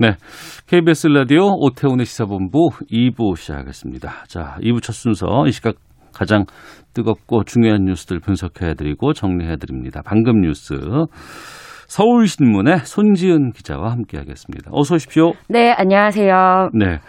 [0.00, 0.14] 네.
[0.68, 4.26] KBS 라디오 오태훈의 시사본부 2부 시작하겠습니다.
[4.28, 5.74] 자, 2부 첫 순서 이 시각
[6.14, 6.44] 가장
[6.94, 10.02] 뜨겁고 중요한 뉴스들 분석해드리고 정리해드립니다.
[10.04, 10.76] 방금 뉴스
[11.88, 14.70] 서울신문의 손지은 기자와 함께하겠습니다.
[14.72, 15.32] 어서 오십시오.
[15.48, 16.70] 네, 안녕하세요.
[16.74, 17.00] 네.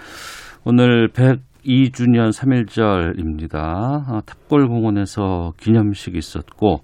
[0.65, 3.53] 오늘 102주년 3일절입니다.
[3.53, 6.79] 아, 탑골공원에서 기념식이 있었고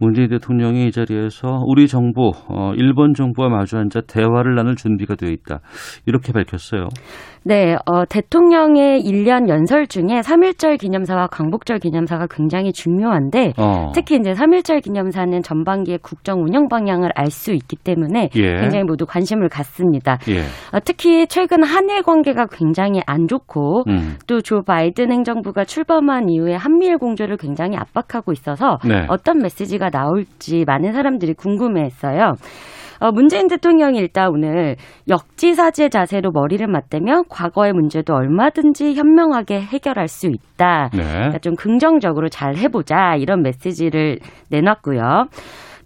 [0.00, 5.28] 문재인 대통령이 이 자리에서 우리 정부, 어, 일본 정부와 마주 앉아 대화를 나눌 준비가 되어
[5.28, 5.60] 있다.
[6.06, 6.88] 이렇게 밝혔어요.
[7.42, 13.92] 네, 어, 대통령의 1년 연설 중에 3.1절 기념사와 광복절 기념사가 굉장히 중요한데, 어.
[13.94, 18.56] 특히 이제 3.1절 기념사는 전반기의 국정 운영 방향을 알 수 있기 때문에 예.
[18.56, 20.18] 굉장히 모두 관심을 갖습니다.
[20.28, 20.40] 예.
[20.76, 24.16] 어, 특히 최근 한일 관계가 굉장히 안 좋고, 음.
[24.26, 29.06] 또조 바이든 행정부가 출범한 이후에 한미일 공조를 굉장히 압박하고 있어서 네.
[29.08, 32.34] 어떤 메시지가 나올지 많은 사람들이 궁금해했어요.
[33.00, 34.76] 어, 문재인 대통령이 일단 오늘
[35.08, 40.90] 역지사지의 자세로 머리를 맞대며 과거의 문제도 얼마든지 현명하게 해결할 수 있다.
[40.92, 41.02] 네.
[41.02, 44.18] 그러니까 좀 긍정적으로 잘 해보자 이런 메시지를
[44.50, 45.28] 내놨고요.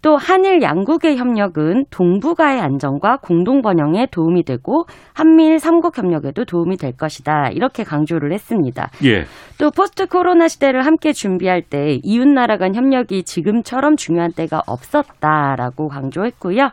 [0.04, 6.92] 또 한일 양국의 협력은 동북아의 안정과 공동 번영에 도움이 되고 한미일 삼국 협력에도 도움이 될
[6.94, 7.48] 것이다.
[7.48, 8.90] 이렇게 강조를 했습니다.
[9.06, 9.24] 예.
[9.58, 15.88] 또 포스트 코로나 시대를 함께 준비할 때 이웃 나라 간 협력이 지금처럼 중요한 때가 없었다라고
[15.88, 16.68] 강조했고요.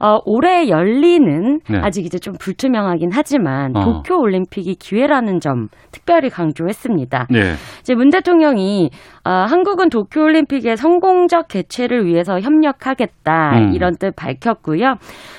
[0.00, 1.78] 어, 올해 열리는 네.
[1.78, 3.84] 아직 이제 좀 불투명하긴 하지만 어.
[3.84, 7.28] 도쿄 올림픽이 기회라는 점 특별히 강조했습니다.
[7.30, 7.54] 네.
[7.80, 8.90] 이제 문 대통령이
[9.24, 13.72] 어, 한국은 도쿄 올림픽의 성공적 개최를 위해서 협력하겠다 음.
[13.74, 14.96] 이런 뜻 밝혔고요.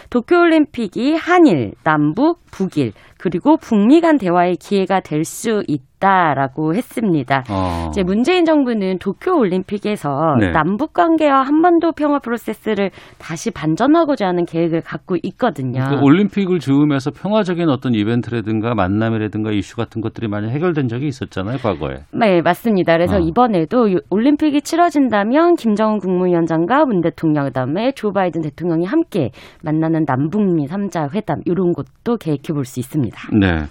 [0.10, 2.94] 도쿄 올림픽이 한일, 남북, 북일
[3.26, 7.44] 그리고 북미 간 대화의 기회가 될 수 있다라고 했습니다.
[7.50, 7.88] 어.
[7.90, 10.52] 이제 문재인 정부는 도쿄 올림픽에서 네.
[10.52, 15.84] 남북 관계와 한반도 평화 프로세스를 다시 반전하고자 하는 계획을 갖고 있거든요.
[15.90, 22.02] 그 올림픽을 즈음해서 평화적인 어떤 이벤트라든가 만남이라든가 이슈 같은 것들이 많이 해결된 적이 있었잖아요, 과거에.
[22.14, 22.94] 네, 맞습니다.
[22.94, 23.20] 그래서 어.
[23.20, 29.32] 이번에도 이 올림픽이 치러진다면 김정은 국무위원장과 문 대통령 그다음에 조 바이든 대통령이 함께
[29.64, 33.15] 만나는 남북미 3자 회담 이런 것도 계획해 볼 수 있습니다.
[33.40, 33.66] 네.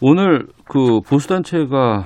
[0.00, 2.04] 오늘 그 보수단체가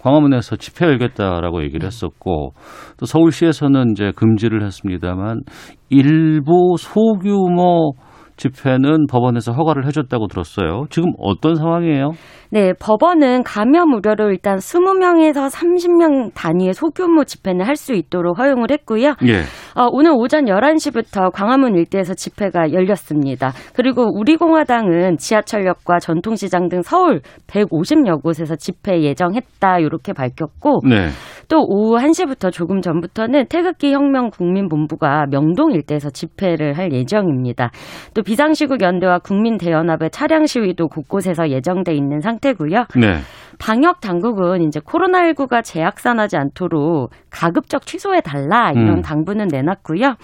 [0.00, 2.52] 광화문에서 집회 열겠다라고 얘기를 했었고
[2.98, 5.40] 또 서울시에서는 이제 금지를 했습니다만
[5.88, 7.92] 일부 소규모
[8.36, 10.86] 집회는 법원에서 허가를 해줬다고 들었어요.
[10.90, 12.10] 지금 어떤 상황이에요?
[12.54, 19.14] 네, 법원은 감염 우려로 일단 20명에서 30명 단위의 소규모 집회는 할 수 있도록 허용을 했고요.
[19.26, 19.40] 예.
[19.74, 23.50] 어, 오늘 오전 11시부터 광화문 일대에서 집회가 열렸습니다.
[23.74, 31.08] 그리고 우리공화당은 지하철역과 전통시장 등 서울 150여 곳에서 집회 예정했다 이렇게 밝혔고 네.
[31.48, 37.70] 또 오후 1시부터 조금 전부터는 태극기 혁명 국민본부가 명동 일대에서 집회를 할 예정입니다.
[38.14, 42.86] 또 비상시국 연대와 국민대연합의 차량 시위도 곳곳에서 예정돼 있는 상태 고요.
[42.96, 43.20] 네.
[43.58, 49.02] 방역 당국은 이제 코로나19가 재확산하지 않도록 가급적 취소해 달라 이런 음.
[49.02, 50.16] 당부는 내놨고요.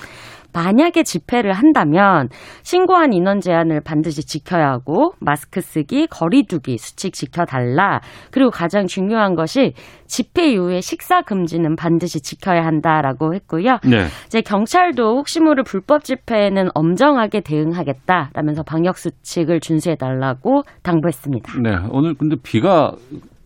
[0.52, 2.28] 만약에 집회를 한다면
[2.62, 8.00] 신고한 인원 제한을 반드시 지켜야 하고 마스크 쓰기, 거리두기 수칙 지켜달라.
[8.30, 9.74] 그리고 가장 중요한 것이
[10.06, 13.78] 집회 이후에 식사 금지는 반드시 지켜야 한다라고 했고요.
[13.84, 14.06] 네.
[14.26, 21.60] 이제 경찰도 혹시 모를 불법 집회에는 엄정하게 대응하겠다라면서 방역 수칙을 준수해 달라고 당부했습니다.
[21.62, 21.76] 네.
[21.90, 22.92] 오늘 근데 비가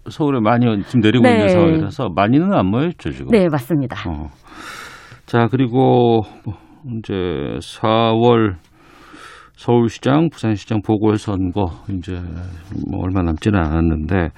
[0.09, 1.33] 서울에 많이 지금 내리고 네.
[1.33, 3.29] 있는 상황이라서 많이는 안 모였죠, 지금.
[3.31, 4.09] 네, 맞습니다.
[4.09, 4.29] 어.
[5.27, 6.55] 자, 그리고 뭐
[6.87, 7.15] 이제
[7.61, 8.57] 4월
[9.57, 12.13] 서울시장, 부산시장 보궐선거 이제
[12.91, 14.31] 뭐 얼마 남지는 않았는데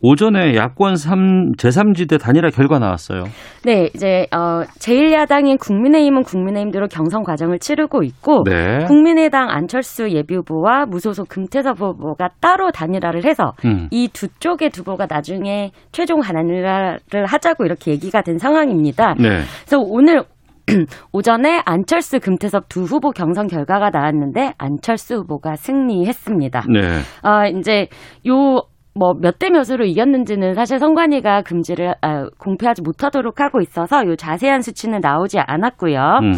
[0.00, 3.24] 오전에 야권 3, 제3지대 단일화 결과 나왔어요.
[3.64, 8.84] 네, 이제 어 제1야당인 국민의힘은 국민의힘대로 경선 과정을 치르고 있고 네.
[8.86, 13.88] 국민의당 안철수 예비후보와 무소속 금태섭 후보가 따로 단일화를 해서 음.
[13.90, 19.14] 이두 쪽의 두고가 나중에 최종 단일화를 하자고 이렇게 얘기가 된 상황입니다.
[19.14, 19.40] 네.
[19.64, 20.22] 그래서 오늘
[21.12, 26.64] 오전에 안철수 금태섭 두 후보 경선 결과가 나왔는데 안철수 후보가 승리했습니다.
[26.72, 26.80] 네.
[27.22, 27.88] 아, 이제
[28.26, 28.62] 요
[28.94, 35.38] 뭐몇대 몇으로 이겼는지는 사실 선관위가 금지를 아, 공표하지 못하도록 하고 있어서 요 자세한 수치는 나오지
[35.38, 36.00] 않았고요.
[36.22, 36.32] 음.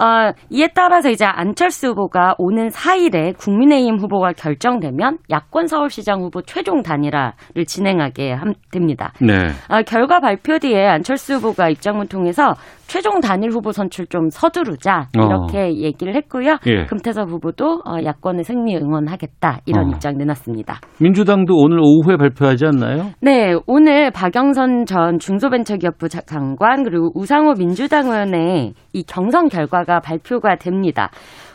[0.00, 6.82] 어, 이에 따라서 이제 안철수 후보가 오는 4일에 국민의힘 후보가 결정되면 야권 서울시장 후보 최종
[6.82, 8.34] 단일화를 진행하게
[8.72, 9.12] 됩니다.
[9.20, 9.48] 네.
[9.68, 12.54] 어, 결과 발표 뒤에 안철수 후보가 입장문 통해서
[12.90, 15.68] 최종 단일 후보 선출 좀 서두르자 이렇게 어.
[15.68, 16.56] 얘기를 했고요.
[16.66, 16.86] 예.
[16.86, 19.90] 금태섭 후보도 어, 야권의 승리 응원하겠다 이런 어.
[19.94, 20.80] 입장 내놨습니다.
[21.00, 23.10] 민주당도 오늘 오후에 발표하지 않나요?
[23.22, 31.10] 네, 오늘 박영선 전 중소벤처기업부 장관 그리고 우상호 민주당 의원의 이 경선 결과가 발표가 됩니다.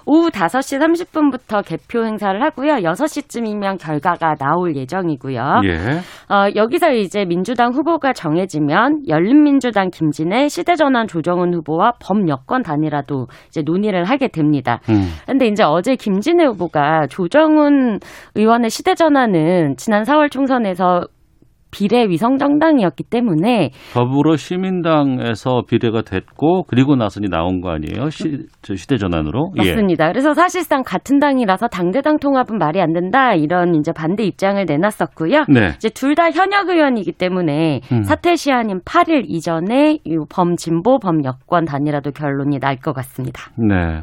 [0.06, 2.74] 오후 5시 30분부터 개표 행사를 하고요.
[2.76, 5.62] 6시쯤이면 결과가 나올 예정이고요.
[5.66, 5.78] 예.
[6.34, 14.06] 어, 여기서 이제 민주당 후보가 정해지면 열린민주당 김진애, 시대전환 조정은 후보와 범여권 단일화도 이제 논의를
[14.06, 14.80] 하게 됩니다.
[15.26, 15.52] 그런데 음.
[15.52, 18.00] 이제 어제 김진애 후보가 조정은
[18.36, 21.02] 의원의 시대전환은 지난 4월 총선에서
[21.76, 28.10] 비례 위성 정당이었기 때문에 더불어 시민당에서 비례가 됐고 그리고 나서니 나온 거 아니에요?
[28.10, 29.52] 시, 시대 전환으로?
[29.62, 29.72] 예.
[29.72, 30.08] 맞습니다.
[30.08, 30.12] 예.
[30.14, 35.46] 그래서 사실상 같은 당이라서 당대당 통합은 말이 안 된다 이런 이제 반대 입장을 내놨었고요.
[35.50, 35.74] 네.
[35.76, 38.04] 이제 둘 다 현역 의원이기 때문에 음.
[38.04, 39.98] 사퇴 시한인 8일 이전에
[40.30, 43.42] 범진보 범여권 단일화도 결론이 날 것 같습니다.
[43.58, 44.02] 네.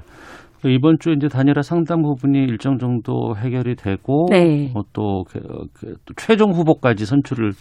[0.68, 4.72] 이번 주 이제 단일화 상담 부분이 일정 정도 해결이 되고 네.
[4.74, 5.40] 어, 또, 그,
[5.72, 7.52] 그, 또 최종 후보까지 선출을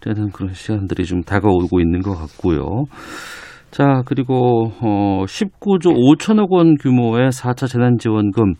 [0.00, 2.84] 되는 그런 시간들이 좀 다가오고 있는 것 같고요.
[3.70, 8.54] 자, 그리고 어 19조 5천억 원 규모의 4차 재난 지원금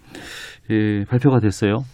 [0.70, 1.84] 예, 발표가 됐어요.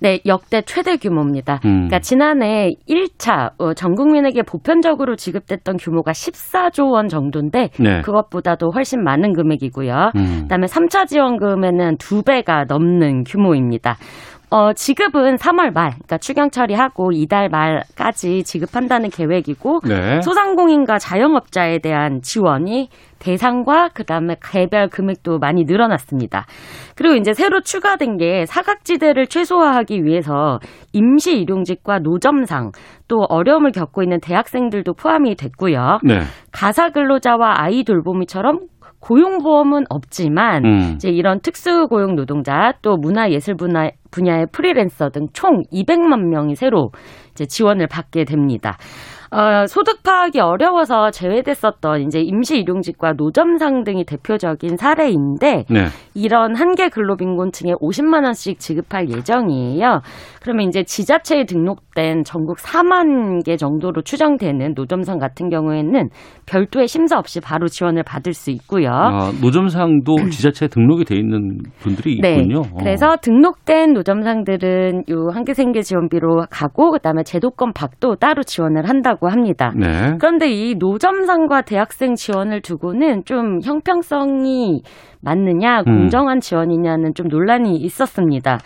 [0.00, 1.60] 네, 역대 최대 규모입니다.
[1.64, 1.88] 음.
[1.88, 8.00] 그러니까 지난해 1차 어, 전 국민에게 보편적으로 지급됐던 규모가 14조 원 정도인데 네.
[8.02, 10.12] 그것보다도 훨씬 많은 금액이고요.
[10.16, 10.38] 음.
[10.42, 13.96] 그다음에 3차 지원금에는 두 배가 넘는 규모입니다.
[14.50, 20.20] 어, 지급은 3월 말, 그러니까 추경 처리하고 이달 말까지 지급한다는 계획이고 네.
[20.22, 22.88] 소상공인과 자영업자에 대한 지원이
[23.20, 26.46] 대상과 그다음에 개별 금액도 많이 늘어났습니다.
[26.96, 30.58] 그리고 이제 새로 추가된 게 사각지대를 최소화하기 위해서
[30.92, 32.72] 임시 일용직과 노점상
[33.06, 36.00] 또 어려움을 겪고 있는 대학생들도 포함이 됐고요.
[36.02, 36.20] 네.
[36.50, 38.69] 가사 근로자와 아이 돌보미처럼
[39.00, 40.92] 고용보험은 없지만 음.
[40.94, 46.90] 이제 이런 특수고용 노동자 또 문화예술 분야 분야의 프리랜서 등 총 200만 명이 새로
[47.32, 48.76] 이제 지원을 받게 됩니다.
[49.32, 55.84] 어, 소득 파악이 어려워서 제외됐었던 이제 임시 일용직과 노점상 등이 대표적인 사례인데 네.
[56.14, 60.00] 이런 한계 근로빈곤층에 50만 원씩 지급할 예정이에요.
[60.42, 66.08] 그러면 이제 지자체에 등록된 전국 4만 개 정도로 추정되는 노점상 같은 경우에는
[66.46, 68.90] 별도의 심사 없이 바로 지원을 받을 수 있고요.
[68.90, 72.32] 아, 노점상도 지자체에 등록이 돼 있는 분들이 네.
[72.32, 72.62] 있군요.
[72.62, 72.70] 네.
[72.80, 79.72] 그래서 등록된 노점상들은 요 한계생계 지원비로 가고 그다음에 제도권 밖도 따로 지원을 한다고 있다고 합니다.
[79.76, 80.16] 네.
[80.18, 84.82] 그런데 이 노점상과 대학생 지원을 두고는 좀 형평성이
[85.22, 85.84] 맞느냐, 음.
[85.84, 88.58] 공정한 지원이냐는 좀 논란이 있었습니다.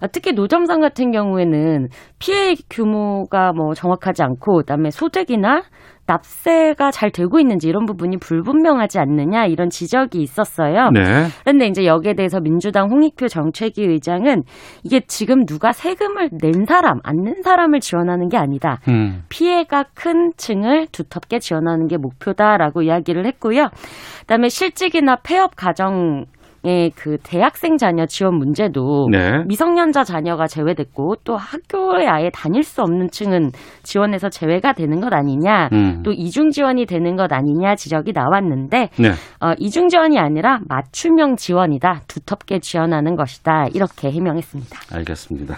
[0.00, 1.88] 아, 특히 노점상 같은 경우에는
[2.18, 5.62] 피해 규모가 뭐 정확하지 않고, 그다음에 소득이나
[6.06, 10.90] 납세가 잘 되고 있는지 이런 부분이 불분명하지 않느냐 이런 지적이 있었어요.
[10.90, 11.26] 네.
[11.44, 14.42] 그런데 이제 여기에 대해서 민주당 홍익표 정책위 의장은
[14.82, 18.80] 이게 지금 누가 세금을 낸 사람, 안 낸 사람을 지원하는 게 아니다.
[18.88, 19.22] 음.
[19.28, 23.68] 피해가 큰 층을 두텁게 지원하는 게 목표다라고 이야기를 했고요.
[24.22, 26.24] 그다음에 실직이나 폐업 가정
[26.94, 29.42] 그 대학생 자녀 지원 문제도 네.
[29.46, 33.50] 미성년자 자녀가 제외됐고 또 학교에 아예 다닐 수 없는 층은
[33.82, 36.02] 지원에서 제외가 되는 것 아니냐 음.
[36.04, 39.10] 또 이중 지원이 되는 것 아니냐 지적이 나왔는데 네.
[39.40, 44.78] 어, 이중 지원이 아니라 맞춤형 지원이다 두텁게 지원하는 것이다 이렇게 해명했습니다.
[44.94, 45.56] 알겠습니다.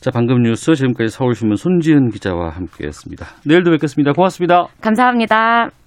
[0.00, 3.26] 자 방금 뉴스 지금까지 서울신문 손지은 기자와 함께했습니다.
[3.46, 4.12] 내일도 뵙겠습니다.
[4.12, 4.66] 고맙습니다.
[4.80, 5.81] 감사합니다.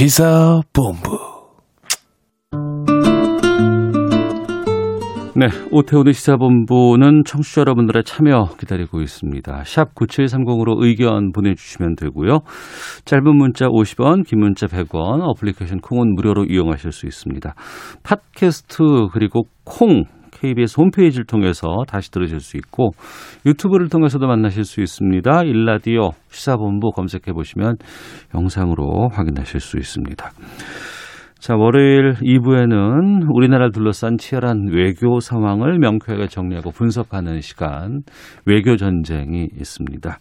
[0.00, 1.18] 시사본부
[5.36, 9.64] 네, 오태훈의 시사본부는 청취자 여러분들의 참여 기다리고 있습니다.
[9.64, 12.38] 샵 9730으로 의견 보내주시면 되고요.
[13.04, 17.54] 짧은 문자 50원, 긴 문자 100원, 어플리케이션 콩은 무료로 이용하실 수 있습니다.
[18.02, 20.04] 팟캐스트 그리고 콩
[20.40, 22.90] KBS 홈페이지를 통해서 다시 들으실 수 있고
[23.46, 25.44] 유튜브를 통해서도 만나실 수 있습니다.
[25.44, 27.76] 일라디오 시사본부 검색해 보시면
[28.34, 30.30] 영상으로 확인하실 수 있습니다.
[31.40, 38.02] 자, 월요일 2부에는 우리나라를 둘러싼 치열한 외교 상황을 명쾌하게 정리하고 분석하는 시간,
[38.44, 40.18] 외교 전쟁이 있습니다.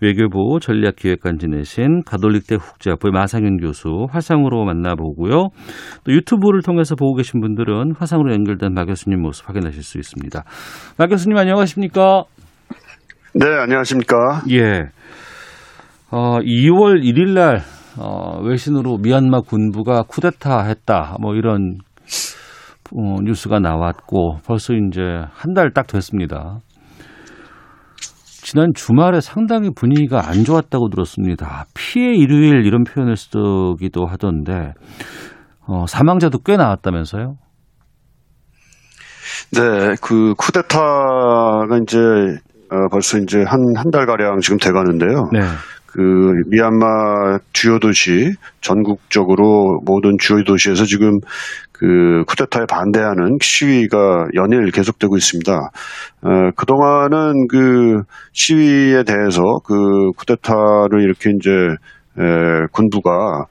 [0.00, 5.48] 외교부 전략기획관 지내신 가톨릭대 국제학부의 마상현 교수 화상으로 만나보고요.
[6.04, 10.44] 또 유튜브를 통해서 보고 계신 분들은 화상으로 연결된 마 교수님 모습 확인하실 수 있습니다.
[10.96, 12.22] 마 교수님 안녕하십니까?
[13.34, 14.42] 네, 안녕하십니까?
[14.50, 14.82] 예.
[16.12, 17.62] 어, 2월 1일 날
[17.98, 21.16] 어, 외신으로 미얀마 군부가 쿠데타 했다.
[21.20, 21.78] 뭐 이런
[22.94, 25.00] 어, 뉴스가 나왔고 벌써 이제
[25.32, 26.58] 한 달 딱 됐습니다.
[28.44, 31.64] 지난 주말에 상당히 분위기가 안 좋았다고 들었습니다.
[31.74, 34.72] 피해 일요일 이런 표현을 쓰기도 하던데
[35.66, 37.36] 어, 사망자도 꽤 나왔다면서요?
[39.52, 45.28] 네, 그 쿠데타가 이제 어, 벌써 이제 한 한 달 가량 지금 돼가는데요.
[45.32, 45.40] 네.
[45.92, 48.32] 그 미얀마 주요 도시
[48.62, 51.20] 전국적으로 모든 주요 도시에서 지금
[51.70, 55.52] 그 쿠데타에 반대하는 시위가 연일 계속되고 있습니다.
[56.22, 61.50] 어, 그동안은 그 시위에 대해서 그 쿠데타를 이렇게 이제
[62.18, 63.46] 에, 군부가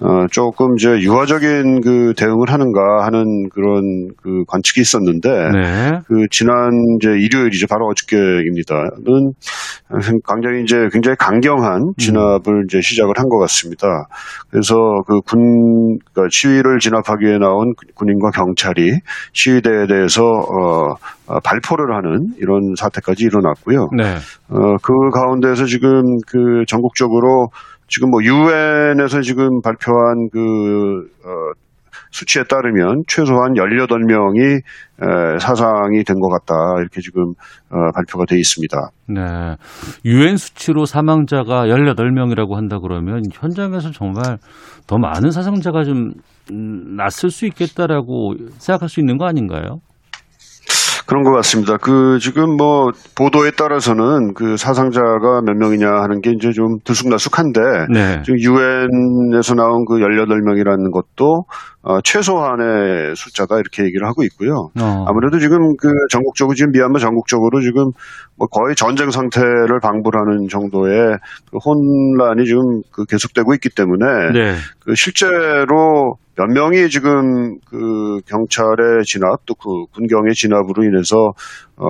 [0.00, 6.00] 어, 조금 이제 유화적인 그 대응을 하는가 하는 그런 그 관측이 있었는데 네.
[6.06, 9.32] 그 지난 이제 일요일이죠 바로 어저께입니다는
[10.26, 14.06] 굉장히 이제 굉장히 강경한 진압을 이제 시작을 한 것 같습니다.
[14.50, 14.74] 그래서
[15.06, 19.00] 그군 그러니까 시위를 진압하기 위해 나온 군인과 경찰이
[19.32, 20.94] 시위대에 대해서 어,
[21.26, 23.88] 어, 발포를 하는 이런 사태까지 일어났고요.
[23.96, 24.16] 네.
[24.50, 27.48] 어, 그 가운데서 지금 그 전국적으로
[27.94, 31.52] 지금 뭐 유엔에서 지금 발표한 그 어,
[32.10, 37.22] 수치에 따르면 최소한 18명이 에, 사상이 된 것 같다 이렇게 지금
[37.70, 38.76] 어, 발표가 돼 있습니다.
[39.08, 39.56] 네.
[40.04, 44.38] 유엔 수치로 사망자가 18명이라고 한다 그러면 현장에서 정말
[44.88, 46.12] 더 많은 사상자가 좀
[46.52, 49.78] 음, 났을 수 있겠다라고 생각할 수 있는 거 아닌가요?
[51.06, 51.76] 그런 것 같습니다.
[51.76, 57.60] 그 지금 뭐 보도에 따라서는 그 사상자가 몇 명이냐 하는 게 이제 좀 들쑥날쑥한데
[57.92, 58.22] 네.
[58.24, 61.44] 지금 유엔에서 나온 그 18명이라는 것도
[61.82, 64.70] 어, 최소한의 숫자다 이렇게 얘기를 하고 있고요.
[64.80, 65.04] 어.
[65.06, 67.90] 아무래도 지금 그 전국적으로 지금 미얀마 전국적으로 지금
[68.36, 71.18] 뭐 거의 전쟁 상태를 방불하는 정도의
[71.50, 74.54] 그 혼란이 지금 그 계속되고 있기 때문에 네.
[74.80, 81.32] 그 실제로 몇 명이 지금 그 경찰의 진압 또 그 군경의 진압으로 인해서
[81.76, 81.86] 어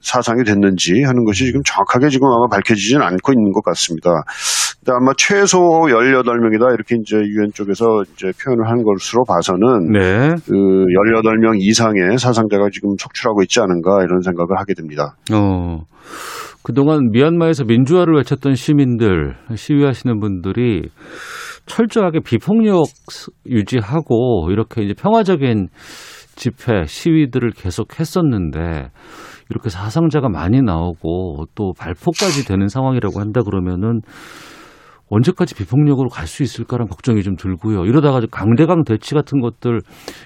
[0.00, 4.10] 사상이 됐는지 하는 것이 지금 정확하게 지금 아마 밝혀지지는 않고 있는 것 같습니다.
[4.80, 10.34] 근데 아마 최소 18명이다 이렇게 이제 유엔 쪽에서 이제 표현을 한 것으로 봐서는 네.
[10.46, 15.14] 그 18명 이상의 사상자가 지금 속출하고 있지 않은가 이런 생각을 하게 됩니다.
[15.32, 15.82] 어.
[16.64, 20.90] 그동안 미얀마에서 민주화를 외쳤던 시민들, 시위하시는 분들이
[21.68, 22.84] 철저하게 비폭력
[23.46, 25.68] 유지하고 이렇게 이제 평화적인
[26.36, 28.90] 집회, 시위들을 계속 했었는데
[29.50, 34.00] 이렇게 사상자가 많이 나오고 또 발포까지 되는 상황이라고 한다 그러면은
[35.10, 37.86] 언제까지 비폭력으로 갈 수 있을까라는 걱정이 좀 들고요.
[37.86, 39.80] 이러다가 강대강 대치 같은 것들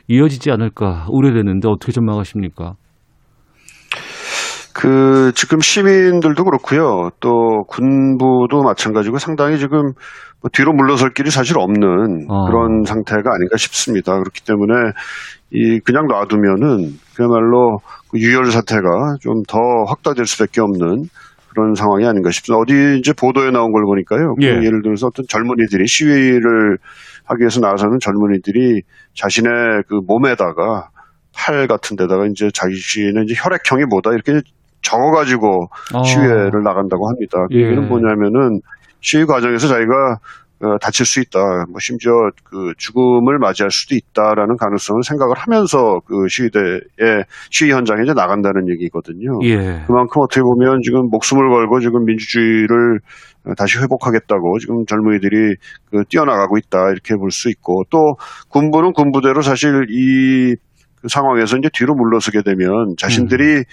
[0.08, 2.74] 이어지지 않을까 우려되는데 어떻게 전망하십니까?
[4.74, 7.10] 그 지금 시민들도 그렇고요.
[7.20, 9.92] 또 군부도 마찬가지고 상당히 지금
[10.40, 12.46] 뭐 뒤로 물러설 길이 사실 없는 어.
[12.46, 14.18] 그런 상태가 아닌가 싶습니다.
[14.18, 14.72] 그렇기 때문에
[15.50, 21.04] 이 그냥 놔두면은 그야말로 그 유혈 사태가 좀 더 확대될 수밖에 없는
[21.50, 22.58] 그런 상황이 아닌가 싶습니다.
[22.60, 24.34] 어디 이제 보도에 나온 걸 보니까요.
[24.36, 24.48] 그 예.
[24.64, 26.78] 예를 들어서 어떤 젊은이들이 시위를
[27.24, 28.82] 하기 위해서 나서는 젊은이들이
[29.14, 30.88] 자신의 그 몸에다가
[31.34, 34.40] 팔 같은 데다가 이제 자신의 이제 혈액형이 뭐다 이렇게
[34.82, 36.02] 적어가지고 어.
[36.02, 37.46] 시위를 나간다고 합니다.
[37.50, 37.64] 그 예.
[37.64, 38.60] 얘기는 뭐냐면은
[39.00, 40.18] 시위 과정에서 자기가
[40.64, 41.40] 어, 다칠 수 있다.
[41.70, 42.12] 뭐 심지어
[42.44, 49.40] 그 죽음을 맞이할 수도 있다라는 가능성을 생각을 하면서 그 시위대에 시위 현장에 이제 나간다는 얘기거든요.
[49.42, 49.82] 예.
[49.88, 53.00] 그만큼 어떻게 보면 지금 목숨을 걸고 지금 민주주의를
[53.44, 55.56] 어, 다시 회복하겠다고 지금 젊은이들이
[55.90, 58.14] 그 뛰어나가고 있다 이렇게 볼 수 있고 또
[58.50, 63.64] 군부는 군부대로 사실 이그 상황에서 이제 뒤로 물러서게 되면 자신들이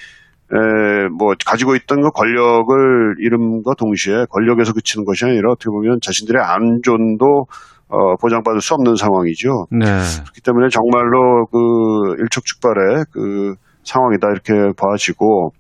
[0.52, 6.42] 에, 뭐, 가지고 있던 그 권력을 잃음과 동시에 권력에서 그치는 것이 아니라 어떻게 보면 자신들의
[6.42, 7.46] 안전도
[7.90, 9.66] 어, 보장받을 수 없는 상황이죠.
[9.72, 9.86] 네.
[9.86, 15.52] 그렇기 때문에 정말로 그 일촉즉발의 그 상황이다 이렇게 봐지고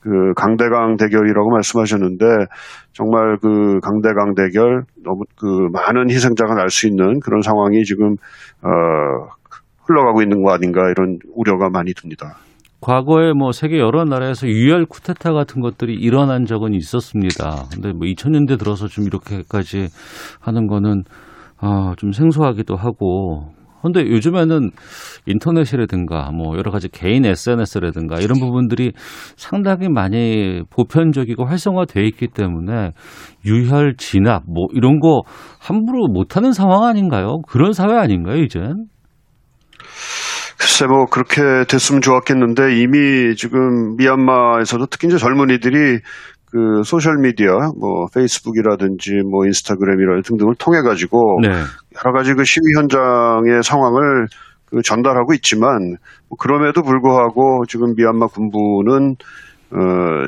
[0.00, 2.24] 그 강대강 대결이라고 말씀하셨는데
[2.92, 8.14] 정말 그 강대강 대결 너무 그 많은 희생자가 날 수 있는 그런 상황이 지금
[8.62, 8.68] 어
[9.86, 12.36] 흘러가고 있는 거 아닌가 이런 우려가 많이 듭니다.
[12.80, 17.64] 과거에 뭐 세계 여러 나라에서 유혈 쿠데타 같은 것들이 일어난 적은 있었습니다.
[17.72, 19.88] 근데 뭐 2000년대 들어서 좀 이렇게까지
[20.40, 21.04] 하는 거는
[21.58, 24.70] 아, 좀 생소하기도 하고 근데 요즘에는
[25.26, 28.92] 인터넷이라든가 뭐 여러 가지 개인 SNS라든가 이런 부분들이
[29.36, 32.90] 상당히 많이 보편적이고 활성화돼 있기 때문에
[33.44, 35.22] 유혈 진압 뭐 이런 거
[35.60, 37.42] 함부로 못하는 상황 아닌가요?
[37.48, 38.86] 그런 사회 아닌가요, 이젠?
[40.66, 46.00] 글쎄 뭐 그렇게 됐으면 좋았겠는데 이미 지금 미얀마에서도 특히 이제 젊은이들이
[46.50, 51.50] 그 소셜 미디어 뭐 페이스북이라든지 뭐 인스타그램이라 등등을 통해 가지고 네.
[51.50, 54.26] 여러 가지 그 시위 현장의 상황을
[54.68, 59.14] 그 전달하고 있지만 뭐 그럼에도 불구하고 지금 미얀마 군부는
[59.70, 59.78] 어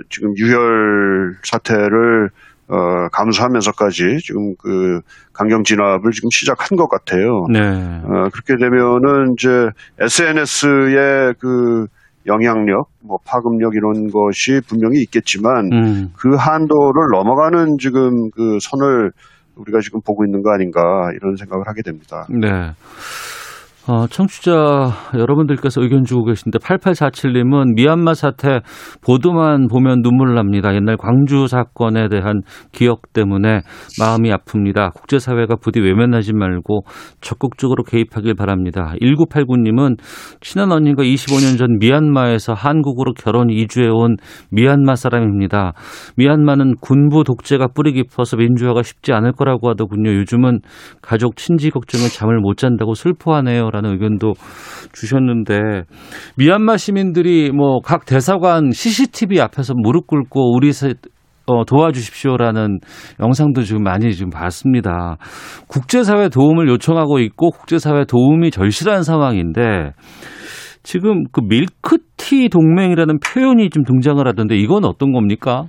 [0.08, 2.30] 지금 유혈 사태를
[2.68, 5.00] 어 감수하면서까지 지금 그
[5.32, 7.46] 강경 진압을 지금 시작한 것 같아요.
[7.50, 7.60] 네.
[7.60, 11.86] 어, 그렇게 되면은 이제 SNS의 그
[12.26, 16.12] 영향력, 뭐 파급력 이런 것이 분명히 있겠지만 음.
[16.14, 19.12] 그 한도를 넘어가는 지금 그 선을
[19.56, 22.26] 우리가 지금 보고 있는 거 아닌가 이런 생각을 하게 됩니다.
[22.28, 22.72] 네.
[23.90, 24.52] 어, 청취자
[25.14, 28.60] 여러분들께서 의견 주고 계신데 8847님은 미얀마 사태
[29.00, 30.74] 보도만 보면 눈물 납니다.
[30.74, 33.62] 옛날 광주 사건에 대한 기억 때문에
[33.98, 34.92] 마음이 아픕니다.
[34.92, 36.82] 국제사회가 부디 외면하지 말고
[37.22, 38.92] 적극적으로 개입하길 바랍니다.
[39.00, 39.96] 1989님은
[40.42, 44.16] 친한 언니가 25년 전 미얀마에서 한국으로 결혼 이주해온
[44.50, 45.72] 미얀마 사람입니다.
[46.16, 50.12] 미얀마는 군부 독재가 뿌리 깊어서 민주화가 쉽지 않을 거라고 하더군요.
[50.12, 50.60] 요즘은
[51.00, 53.77] 가족 친지 걱정에 잠을 못 잔다고 슬퍼하네요.
[53.78, 54.34] 라는 의견도
[54.92, 55.82] 주셨는데
[56.36, 60.94] 미얀마 시민들이 뭐 각 대사관 CCTV 앞에서 무릎 꿇고 우리 세,
[61.46, 62.80] 어, 도와주십시오라는
[63.20, 65.16] 영상도 지금 많이 지금 봤습니다.
[65.68, 69.92] 국제사회 도움을 요청하고 있고 국제사회 도움이 절실한 상황인데
[70.82, 75.64] 지금 그 밀크티 동맹이라는 표현이 좀 등장을 하던데 이건 어떤 겁니까?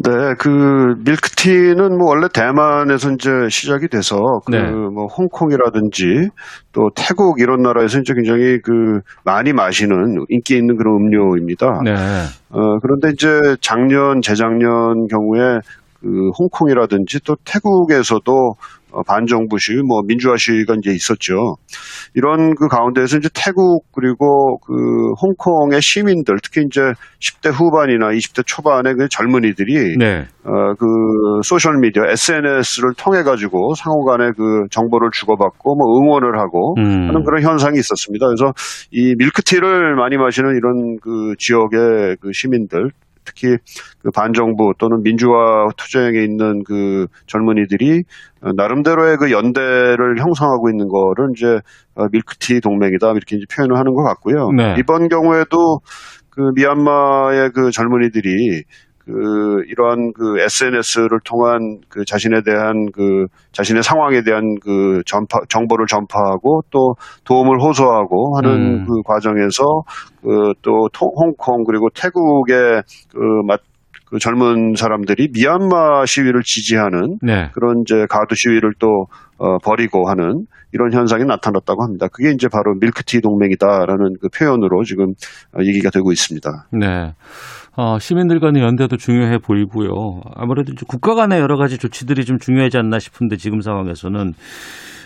[0.00, 4.70] 네, 그 밀크티는 뭐 원래 대만에서 이제 시작이 돼서 그 네.
[4.70, 6.28] 뭐 홍콩이라든지
[6.72, 11.80] 또 태국 이런 나라에서 이제 굉장히 그 많이 마시는 인기 있는 그런 음료입니다.
[11.84, 11.94] 네.
[12.50, 15.58] 어, 그런데 이제 작년, 재작년 경우에
[16.00, 18.54] 그 홍콩이라든지 또 태국에서도 어,
[19.06, 21.56] 반정부 시위, 뭐 민주화 시위가 이제 있었죠.
[22.14, 24.72] 이런 그 가운데에서 이제 태국 그리고 그
[25.22, 26.80] 홍콩의 시민들, 특히 이제
[27.20, 30.26] 10대 후반이나 20대 초반의 그 젊은이들이 네.
[30.44, 30.86] 어, 그
[31.42, 37.08] 소셜 미디어, SNS를 통해 가지고 상호간에 그 정보를 주고받고 뭐 응원을 하고 음.
[37.08, 38.26] 하는 그런 현상이 있었습니다.
[38.26, 38.52] 그래서
[38.90, 42.90] 이 밀크티를 많이 마시는 이런 그 지역의 그 시민들,
[43.28, 43.56] 특히
[44.02, 48.02] 그 반정부 또는 민주화 투쟁에 있는 그 젊은이들이
[48.40, 51.60] 어, 나름대로의 그 연대를 형성하고 있는 거를 이제
[51.94, 54.50] 어, 밀크티 동맹이다 이렇게 이제 표현을 하는 것 같고요.
[54.56, 54.76] 네.
[54.78, 55.80] 이번 경우에도
[56.30, 58.62] 그 미얀마의 그 젊은이들이
[59.08, 65.86] 그 이러한 그 SNS를 통한 그 자신에 대한 그 자신의 상황에 대한 그 전파 정보를
[65.86, 66.94] 전파하고 또
[67.24, 68.86] 도움을 호소하고 하는 음.
[68.86, 69.62] 그 과정에서
[70.22, 73.60] 그 또 홍콩 그리고 태국의 그맞
[74.06, 77.50] 그 젊은 사람들이 미얀마 시위를 지지하는 네.
[77.52, 82.06] 그런 이제 가두 시위를 또 어, 벌이고 하는 이런 현상이 나타났다고 합니다.
[82.10, 85.12] 그게 이제 바로 밀크티 동맹이다라는 그 표현으로 지금
[85.54, 86.50] 어, 얘기가 되고 있습니다.
[86.72, 87.12] 네.
[87.80, 89.90] 어, 시민들 간의 연대도 중요해 보이고요.
[90.34, 94.32] 아무래도 국가 간의 여러 가지 조치들이 좀 중요하지 않나 싶은데 지금 상황에서는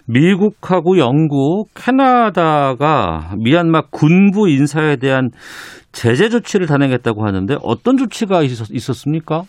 [0.06, 5.28] 미국하고 영국, 캐나다가 미얀마 군부 인사에 대한
[5.92, 9.42] 제재 조치를 단행했다고 하는데 어떤 조치가 있었, 있었습니까?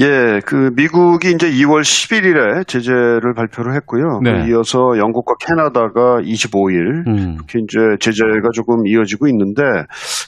[0.00, 4.20] 예, 그 미국이 이제 2월 11일에 제재를 발표를 했고요.
[4.22, 4.44] 네.
[4.44, 7.34] 그 이어서 영국과 캐나다가 25일 음.
[7.36, 9.62] 이렇게 이제 제재가 조금 이어지고 있는데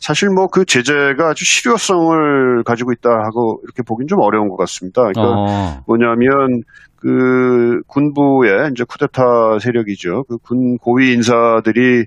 [0.00, 5.02] 사실 뭐 그 제재가 아주 실효성을 가지고 있다 하고 이렇게 보긴 좀 어려운 것 같습니다.
[5.02, 6.62] 그러니까 어, 뭐냐면
[6.96, 10.24] 그 군부의 이제 쿠데타 세력이죠.
[10.24, 12.06] 그 군 고위 인사들이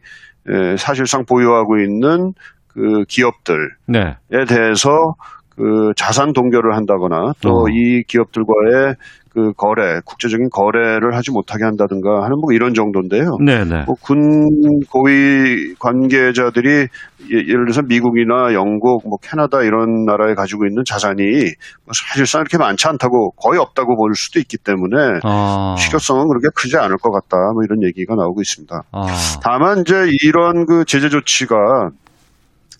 [0.49, 2.33] 에, 사실상 보유하고 있는
[2.67, 4.17] 그 기업들에 네.
[4.47, 5.15] 대해서
[5.55, 7.69] 그 자산 동결을 한다거나 또 어.
[7.69, 8.95] 이 기업들과의
[9.33, 13.37] 그 거래, 국제적인 거래를 하지 못하게 한다든가 하는 뭐 이런 정도인데요.
[13.43, 13.83] 네, 네.
[13.85, 14.47] 뭐 군
[14.91, 16.87] 고위 관계자들이 예-
[17.31, 22.87] 예를 들어서 미국이나 영국, 뭐 캐나다 이런 나라에 가지고 있는 자산이 뭐 사실상 이렇게 많지
[22.87, 25.75] 않다고 거의 없다고 볼 수도 있기 때문에 아.
[25.79, 27.37] 실효성은 그렇게 크지 않을 것 같다.
[27.53, 28.81] 뭐 이런 얘기가 나오고 있습니다.
[28.91, 29.05] 아.
[29.41, 31.55] 다만 이제 이런 그 제재 조치가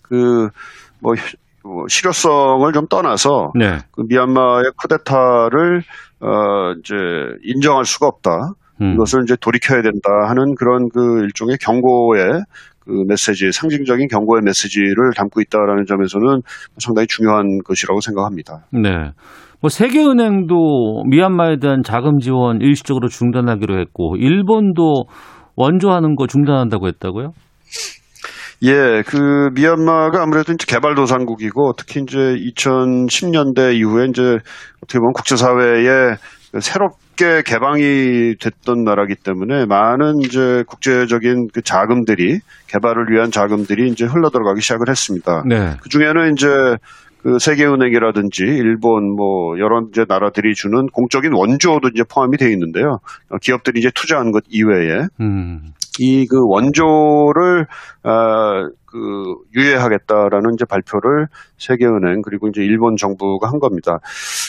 [0.02, 1.14] 그뭐
[1.88, 3.78] 실효성을 좀 떠나서 네.
[3.92, 5.82] 그 미얀마의 쿠데타를
[6.20, 6.94] 어 이제
[7.42, 8.30] 인정할 수가 없다.
[8.80, 8.94] 음.
[8.94, 12.42] 이것을 이제 돌이켜야 된다 하는 그런 그 일종의 경고의
[12.84, 16.40] 그 메시지, 상징적인 경고의 메시지를 담고 있다라는 점에서는
[16.78, 18.66] 상당히 중요한 것이라고 생각합니다.
[18.72, 19.12] 네.
[19.60, 25.04] 뭐 세계은행도 미얀마에 대한 자금 지원 일시적으로 중단하기로 했고 일본도
[25.56, 27.30] 원조하는 거 중단한다고 했다고요?
[28.64, 34.38] 예, 그 미얀마가 아무래도 이제 개발도상국이고 특히 이제 2010년대 이후에 이제
[34.82, 36.16] 어떻게 보면 국제사회에
[36.60, 44.30] 새롭게 개방이 됐던 나라기 때문에 많은 이제 국제적인 그 자금들이 개발을 위한 자금들이 이제 흘러
[44.30, 45.42] 들어가기 시작을 했습니다.
[45.46, 45.76] 네.
[45.82, 46.48] 그 중에는 이제
[47.22, 52.98] 그 세계은행이라든지 일본 뭐 여러 이제 나라들이 주는 공적인 원조도 이제 포함이 되어 있는데요.
[53.30, 55.72] 어, 기업들이 이제 투자한 것 이외에 음.
[56.00, 57.66] 이 그 원조를
[58.02, 61.26] 어그 유예하겠다라는 이제 발표를
[61.58, 63.98] 세계은행 그리고 이제 일본 정부가 한 겁니다.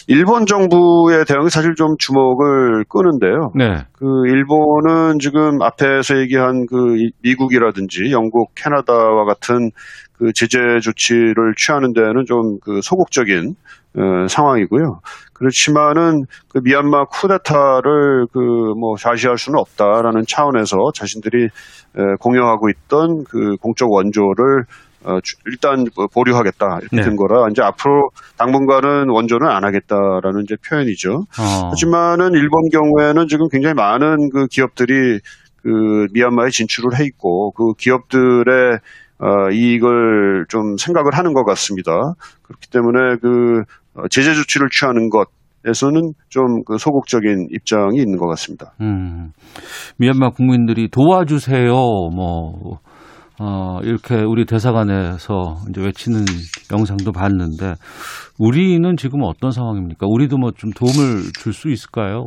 [0.07, 3.51] 일본 정부의 대응이 사실 좀 주목을 끄는데요.
[3.55, 3.85] 네.
[3.93, 9.71] 그 일본은 지금 앞에서 얘기한 그 이- 미국이라든지 영국, 캐나다와 같은
[10.17, 13.55] 그 제재 조치를 취하는 데는 좀 그 소극적인
[13.97, 14.99] 어, 상황이고요.
[15.33, 18.39] 그렇지만은 그 미얀마 쿠데타를 그
[18.77, 21.49] 뭐 좌시할 수는 없다라는 차원에서 자신들이 에,
[22.19, 24.65] 공유하고 있던 그 공적 원조를
[25.05, 27.01] 어, 주- 일단 그 보류하겠다 이렇게 네.
[27.03, 31.25] 된 거라 이제 앞으로 당분간은 원조는 안 하겠다라는 이제 표현이죠.
[31.39, 31.69] 어.
[31.69, 35.19] 하지만은 일본 경우에는 지금 굉장히 많은 그 기업들이
[35.61, 38.79] 그 미얀마에 진출을 해 있고 그 기업들의
[39.19, 41.91] 어, 이익을 좀 생각을 하는 것 같습니다.
[42.43, 43.61] 그렇기 때문에 그
[43.95, 45.27] 어, 제재 조치를 취하는 것
[45.67, 48.73] 에서는 좀 그 소극적인 입장이 있는 것 같습니다.
[48.81, 49.31] 음.
[49.97, 51.71] 미얀마 국민들이 도와주세요.
[51.73, 52.77] 뭐
[53.39, 56.23] 어, 이렇게 우리 대사관에서 이제 외치는
[56.71, 57.73] 영상도 봤는데
[58.39, 60.05] 우리는 지금 어떤 상황입니까?
[60.07, 62.25] 우리도 뭐 좀 도움을 줄 수 있을까요?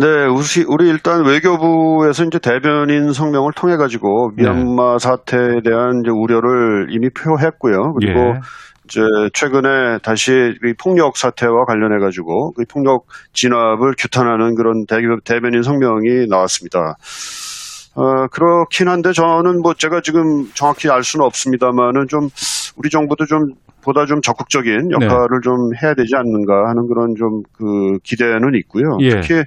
[0.00, 7.10] 네, 우리, 우리 일단 외교부에서 이제 대변인 성명을 통해 가지고 미얀마 사태에 대한 우려를 이미
[7.10, 7.94] 표했고요.
[7.94, 8.40] 그리고 예.
[8.84, 9.00] 이제
[9.34, 16.28] 최근에 다시 이 폭력 사태와 관련해 가지고 그 폭력 진압을 규탄하는 그런 대, 대변인 성명이
[16.28, 16.96] 나왔습니다.
[17.96, 22.28] 어, 그렇긴 한데 저는 뭐 제가 지금 정확히 알 수는 없습니다만은 좀
[22.76, 23.40] 우리 정부도 좀
[23.88, 28.96] 보다 좀 적극적인 역할을 좀 해야 되지 않는가 하는 그런 좀 그 기대는 있고요.
[29.00, 29.20] 예.
[29.20, 29.42] 특히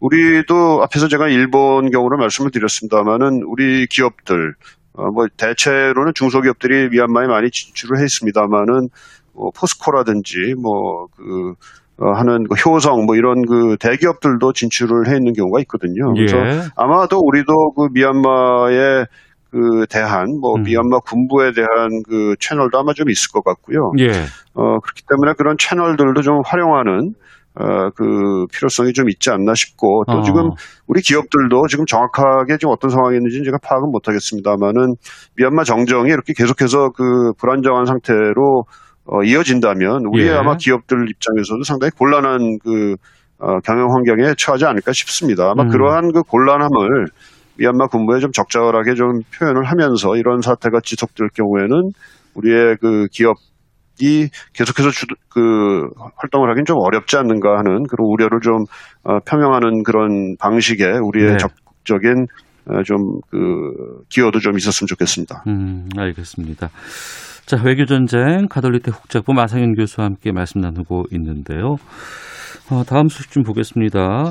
[0.00, 4.54] 우리도 앞에서 제가 일본 경우를 말씀을 드렸습니다만은 우리 기업들
[4.92, 8.88] 어, 뭐 대체로는 중소기업들이 미얀마에 많이 진출을 해 있습니다만은
[9.32, 11.54] 뭐 포스코라든지 뭐그
[11.96, 16.12] 어, 하는 그 효성 뭐 이런 그 대기업들도 진출을 해 있는 경우가 있거든요.
[16.12, 16.60] 그래서 예.
[16.76, 19.06] 아마도 우리도 그 미얀마에
[19.54, 20.64] 그 대한 뭐 음.
[20.64, 23.92] 미얀마 군부에 대한 그 채널도 아마 좀 있을 것 같고요.
[24.00, 24.10] 예.
[24.54, 27.14] 어 그렇기 때문에 그런 채널들도 좀 활용하는
[27.54, 30.22] 어그 필요성이 좀 있지 않나 싶고 또 어.
[30.22, 30.50] 지금
[30.88, 34.96] 우리 기업들도 지금 정확하게 지금 어떤 상황이 있는지 제가 파악은 못하겠습니다만은
[35.36, 38.64] 미얀마 정정이 이렇게 계속해서 그 불안정한 상태로
[39.06, 40.30] 어, 이어진다면 우리 예.
[40.30, 42.96] 의 아마 기업들 입장에서도 상당히 곤란한 그
[43.38, 45.50] 어, 경영 환경에 처하지 않을까 싶습니다.
[45.50, 45.68] 아마 음.
[45.68, 47.06] 그러한 그 곤란함을
[47.58, 51.90] 미얀마 군부에 좀 적절하게 좀 표현을 하면서 이런 사태가 지속될 경우에는
[52.34, 55.82] 우리의 그 기업이 계속해서 주, 그
[56.16, 58.64] 활동을 하긴 좀 어렵지 않는가 하는 그런 우려를 좀
[59.04, 61.36] 어, 표명하는 그런 방식의 우리의 네.
[61.36, 62.26] 적극적인
[62.66, 65.44] 어, 좀그 기여도 좀 있었으면 좋겠습니다.
[65.46, 66.70] 음, 알겠습니다.
[67.46, 71.76] 자, 외교전쟁 가톨릭대 국제학부 마상현 교수와 함께 말씀 나누고 있는데요.
[72.70, 74.30] 어, 다음 소식 좀 보겠습니다.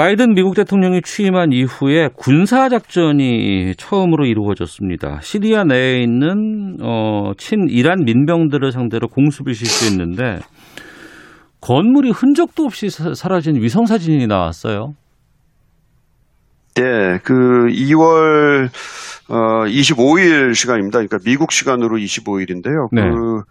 [0.00, 5.20] 바이든 미국 대통령이 취임한 이후에 군사 작전이 처음으로 이루어졌습니다.
[5.20, 10.38] 시리아 내에 있는 어, 친이란 민병들을 상대로 공습을 실시했는데
[11.60, 14.94] 건물이 흔적도 없이 사- 사라진 위성 사진이 나왔어요.
[16.76, 17.34] 네, 그
[17.68, 18.70] 2월
[19.28, 21.00] 어, 25일 시간입니다.
[21.00, 22.88] 그러니까 미국 시간으로 25일인데요.
[22.92, 23.02] 네.
[23.02, 23.42] 그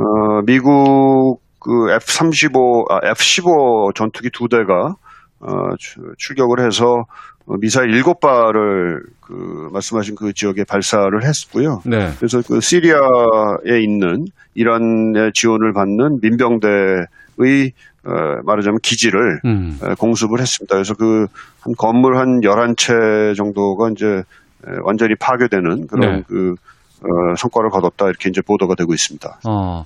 [0.00, 4.94] 어, 미국 그 F-35, 아, F-15 전투기 두 대가
[5.40, 7.04] 어, 출- 출격을 해서
[7.46, 11.82] 어, 미사일 7발을 그 말씀하신 그 지역에 발사를 했고요.
[11.86, 12.10] 네.
[12.18, 17.72] 그래서 그 시리아에 있는 이란의 지원을 받는 민병대의
[18.04, 18.10] 어,
[18.44, 19.78] 말하자면 기지를 음.
[19.82, 20.74] 에, 공습을 했습니다.
[20.74, 21.26] 그래서 그
[21.60, 26.22] 한 건물 한 11채 정도가 이제 에, 완전히 파괴되는 그런 네.
[26.26, 26.54] 그
[27.04, 29.40] 어, 성과를 거뒀다 이렇게 이제 보도가 되고 있습니다.
[29.48, 29.84] 어,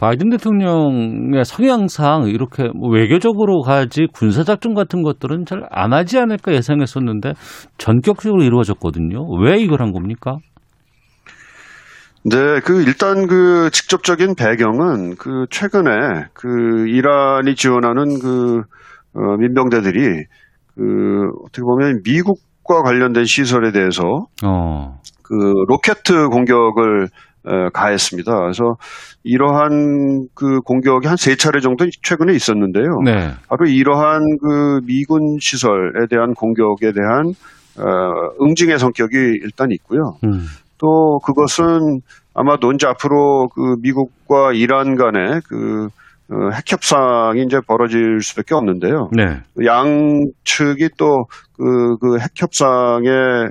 [0.00, 7.32] 바이든 대통령의 성향상 이렇게 뭐 외교적으로 가지 군사작전 같은 것들은 잘 안 하지 않을까 예상했었는데
[7.78, 9.24] 전격적으로 이루어졌거든요.
[9.42, 10.38] 왜 이걸 한 겁니까?
[12.24, 18.62] 네, 그 일단 그 직접적인 배경은 그 최근에 그 이란이 지원하는 그
[19.14, 20.24] 어, 민병대들이
[20.74, 20.82] 그
[21.44, 22.38] 어떻게 보면 미국
[22.68, 25.00] 미국과 관련된 시설에 대해서 어.
[25.22, 25.34] 그
[25.66, 27.08] 로켓 공격을
[27.46, 28.38] 에, 가했습니다.
[28.40, 28.76] 그래서
[29.24, 33.00] 이러한 그 공격이 한 세 차례 정도 최근에 있었는데요.
[33.04, 33.30] 네.
[33.48, 37.34] 바로 이러한 그 미군 시설에 대한 공격에 대한
[37.78, 40.16] 어, 응징의 성격이 일단 있고요.
[40.24, 40.44] 음.
[40.78, 42.00] 또 그것은
[42.34, 45.88] 아마도 이제 앞으로 그 미국과 이란 간의 그 어,
[46.54, 49.08] 핵 협상이 이제 벌어질 수밖에 없는데요.
[49.16, 49.40] 네.
[49.64, 53.50] 양측이 또그 그 핵 협상의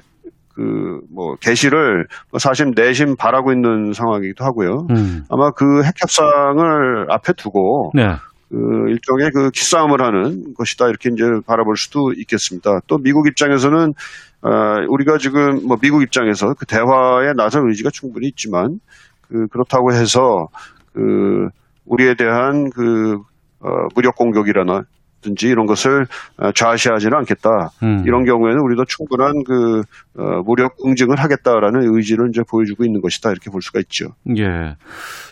[0.53, 2.05] 그뭐 개시를
[2.39, 4.87] 사실 내심 바라고 있는 상황이기도 하고요.
[4.91, 5.23] 음.
[5.29, 8.15] 아마 그 핵 협상을 앞에 두고 네.
[8.49, 8.55] 그
[8.89, 12.79] 일종의 그 기싸움을 하는 것이다 이렇게 이제 바라볼 수도 있겠습니다.
[12.87, 13.93] 또 미국 입장에서는
[14.41, 14.49] 어,
[14.87, 18.79] 우리가 지금 뭐 미국 입장에서 그 대화에 나설 의지가 충분히 있지만
[19.27, 20.47] 그 그렇다고 해서
[20.93, 21.49] 그
[21.88, 23.17] 우리에 대한 그
[23.60, 26.06] 어, 무력 공격이라든지 이런 것을
[26.38, 27.69] 어, 좌시하지는 않겠다.
[27.84, 28.04] 음.
[28.06, 29.82] 이런 경우에는 우리도 충분한 그
[30.19, 34.10] 어, 무력 응징을 하겠다라는 의지를 이제 보여주고 있는 것이다 이렇게 볼 수가 있죠.
[34.38, 34.76] 예.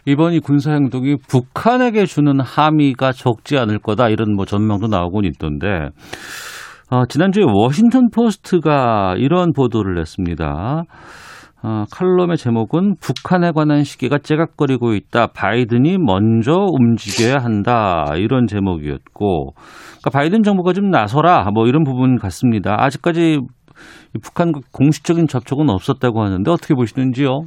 [0.06, 5.90] 이번 이 군사 행동이 북한에게 주는 함의가 적지 않을 거다 이런 뭐 전망도 나오곤 있던데
[6.90, 10.84] 어, 지난주에 워싱턴 포스트가 이런 보도를 냈습니다.
[11.68, 15.28] 어, 칼럼의 제목은 북한에 관한 시계가 째깍거리고 있다.
[15.34, 18.06] 바이든이 먼저 움직여야 한다.
[18.18, 21.50] 이런 제목이었고, 그러니까 바이든 정부가 좀 나서라.
[21.52, 22.76] 뭐 이런 부분 같습니다.
[22.84, 27.46] 아직까지 이 북한과 공식적인 접촉은 없었다고 하는데 어떻게 보시는지요?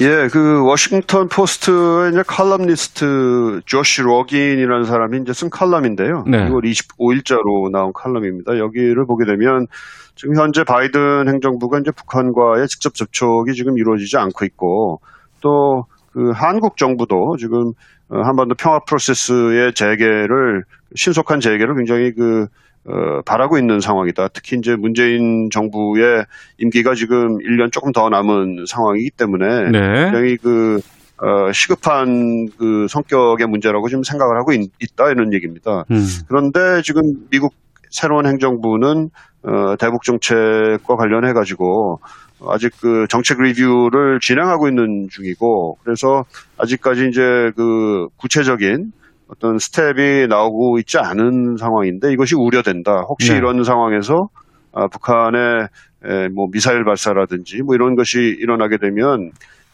[0.00, 6.24] 예, 그 워싱턴 포스트의 이제 칼럼니스트 조시 로긴이라는 사람이 이제 쓴 칼럼인데요.
[6.26, 6.48] 네.
[6.48, 8.58] 6월 25일자로 나온 칼럼입니다.
[8.58, 9.66] 여기를 보게 되면
[10.14, 15.00] 지금 현재 바이든 행정부가 이제 북한과의 직접 접촉이 지금 이루어지지 않고 있고
[15.40, 15.84] 또
[16.18, 17.72] 그 한국 정부도 지금
[18.08, 20.64] 어, 한반도 평화 프로세스의 재개를
[20.96, 22.46] 신속한 재개를 굉장히 그
[22.88, 24.28] 어, 바라고 있는 상황이다.
[24.28, 26.24] 특히 이제 문재인 정부의
[26.56, 30.04] 임기가 지금 1년 조금 더 남은 상황이기 때문에 네.
[30.04, 30.80] 굉장히 그
[31.18, 35.84] 어, 시급한 그 성격의 문제라고 지금 생각을 하고 있, 다 이런 얘기입니다.
[35.90, 36.06] 음.
[36.28, 37.52] 그런데 지금 미국
[37.90, 39.10] 새로운 행정부는
[39.42, 42.00] 어, 대북 정책과 관련해 가지고
[42.46, 46.24] 아직 그 정책 리뷰를 진행하고 있는 중이고 그래서
[46.56, 48.92] 아직까지 이제 그 구체적인
[49.30, 53.02] 어떤 스텝이 나오고 있지 않은 상황인데 이것이 우려된다.
[53.08, 53.38] 혹시 네.
[53.38, 54.28] 이런 상황에서
[54.72, 55.68] 아, 북한의
[56.04, 59.30] 에, 뭐 미사일 발사라든지 뭐 이런 것이 일어나게 되면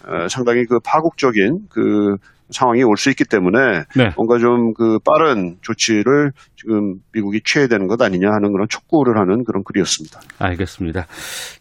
[0.07, 2.17] 어, 상당히 그 파국적인 그
[2.51, 3.59] 상황이 올 수 있기 때문에
[3.97, 4.11] 네.
[4.17, 9.45] 뭔가 좀 그 빠른 조치를 지금 미국이 취해야 되는 것 아니냐 하는 그런 촉구를 하는
[9.45, 10.21] 그런 글이었습니다.
[10.39, 11.07] 알겠습니다.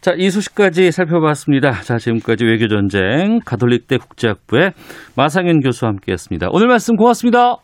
[0.00, 1.72] 자, 이 소식까지 살펴봤습니다.
[1.82, 4.72] 자, 지금까지 외교전쟁 가톨릭대 국제학부의
[5.16, 6.48] 마상현 교수와 함께 했습니다.
[6.50, 7.63] 오늘 말씀 고맙습니다.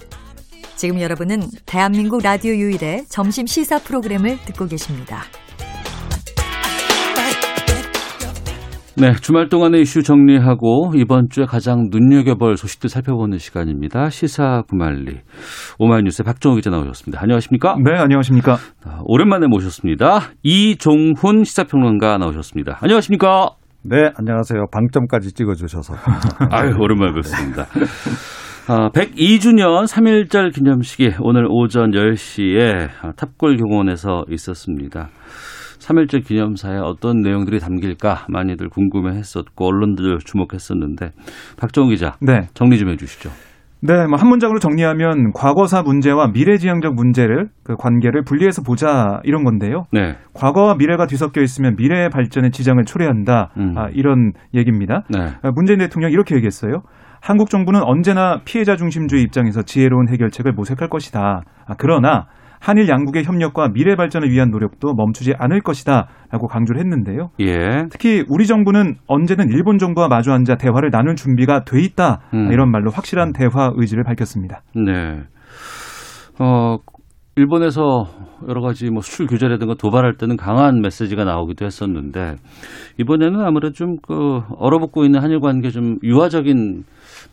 [0.81, 5.17] 지금 여러분은 대한민국 라디오 유일의 점심 시사 프로그램을 듣고 계십니다.
[8.97, 14.09] 네, 주말 동안의 이슈 정리하고 이번 주에 가장 눈여겨볼 소식들 살펴보는 시간입니다.
[14.09, 15.19] 시사 구말리
[15.77, 17.21] 오마이뉴스의 박정호 기자 나오셨습니다.
[17.21, 17.75] 안녕하십니까?
[17.85, 18.57] 네, 안녕하십니까.
[18.83, 20.31] 아, 오랜만에 모셨습니다.
[20.41, 22.79] 이종훈 시사평론가 나오셨습니다.
[22.81, 23.51] 안녕하십니까?
[23.83, 24.65] 네, 안녕하세요.
[24.71, 25.93] 방점까지 찍어주셔서.
[26.49, 27.67] 아유, 오랜만에 뵙습니다.
[28.73, 35.09] 아, 102주년 3.1절 기념식이 오늘 오전 10시에 탑골 경원에서 있었습니다.
[35.79, 41.11] 3.1절 기념사에 어떤 내용들이 담길까 많이들 궁금해 했었고, 언론들 주목했었는데,
[41.57, 42.47] 박정우 기자, 네.
[42.53, 43.29] 정리 좀 해주시죠.
[43.83, 49.87] 네, 뭐 한 문장으로 정리하면 과거사 문제와 미래지향적 문제를 그 관계를 분리해서 보자 이런 건데요.
[49.91, 50.15] 네.
[50.33, 53.49] 과거와 미래가 뒤섞여 있으면 미래의 발전에 지장을 초래한다.
[53.57, 53.73] 음.
[53.77, 55.03] 아, 이런 얘기입니다.
[55.09, 55.33] 네.
[55.41, 56.83] 아, 문재인 대통령 이렇게 얘기했어요.
[57.21, 61.43] 한국 정부는 언제나 피해자 중심주의 입장에서 지혜로운 해결책을 모색할 것이다.
[61.67, 62.25] 아, 그러나
[62.59, 66.07] 한일 양국의 협력과 미래 발전을 위한 노력도 멈추지 않을 것이다.
[66.31, 67.29] 라고 강조를 했는데요.
[67.39, 67.85] 예.
[67.89, 72.21] 특히 우리 정부는 언제든 일본 정부와 마주 앉아 대화를 나눌 준비가 돼 있다.
[72.33, 72.51] 음.
[72.51, 74.61] 이런 말로 확실한 대화 의지를 밝혔습니다.
[74.75, 75.23] 네.
[76.39, 76.77] 어,
[77.35, 78.05] 일본에서
[78.47, 82.35] 여러 가지 뭐 수출 규제라든가 도발할 때는 강한 메시지가 나오기도 했었는데
[82.99, 86.83] 이번에는 아무래도 좀 그 얼어붙고 있는 한일 관계 좀 유화적인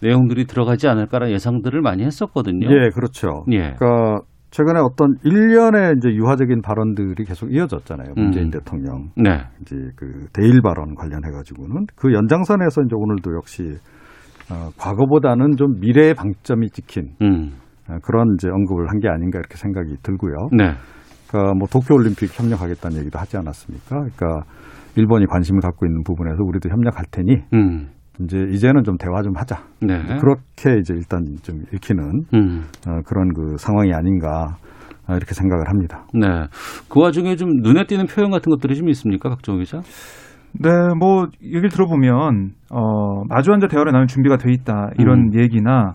[0.03, 2.67] 내용들이 들어가지 않을까라는 예상들을 많이 했었거든요.
[2.71, 3.45] 예, 그렇죠.
[3.53, 3.75] 예.
[3.79, 8.15] 그러니까 최근에 어떤 일련의 이제 유화적인 발언들이 계속 이어졌잖아요.
[8.17, 8.51] 문재인 음.
[8.51, 9.43] 대통령 네.
[9.61, 13.77] 이제 그 대일 발언 관련해 가지고는 그 연장선에서 이제 오늘도 역시
[14.51, 17.53] 어, 과거보다는 좀 미래의 방점이 찍힌 음.
[17.91, 20.49] 어, 그런 이제 언급을 한 게 아닌가 이렇게 생각이 들고요.
[20.53, 20.73] 네.
[21.29, 23.97] 그러니까 뭐 도쿄 올림픽 협력하겠다는 얘기도 하지 않았습니까?
[23.97, 24.45] 그러니까
[24.97, 27.89] 일본이 관심을 갖고 있는 부분에서 우리도 협력할 테니 음.
[28.21, 29.57] 이제 이제는 좀 대화 좀 하자.
[29.81, 30.19] 네.
[30.21, 32.65] 그렇게 이제 일단 좀 읽히는 음.
[32.87, 34.57] 어, 그런 그 상황이 아닌가
[35.09, 36.05] 어, 이렇게 생각을 합니다.
[36.13, 36.27] 네.
[36.89, 39.81] 그 와중에 좀 눈에 띄는 표현 같은 것들이 좀 있습니까, 박정우 기자?
[40.53, 45.41] 네, 뭐 얘기를 들어보면 어, 마주 앉아 대화를 나눌 준비가 돼 있다 이런 음.
[45.41, 45.95] 얘기나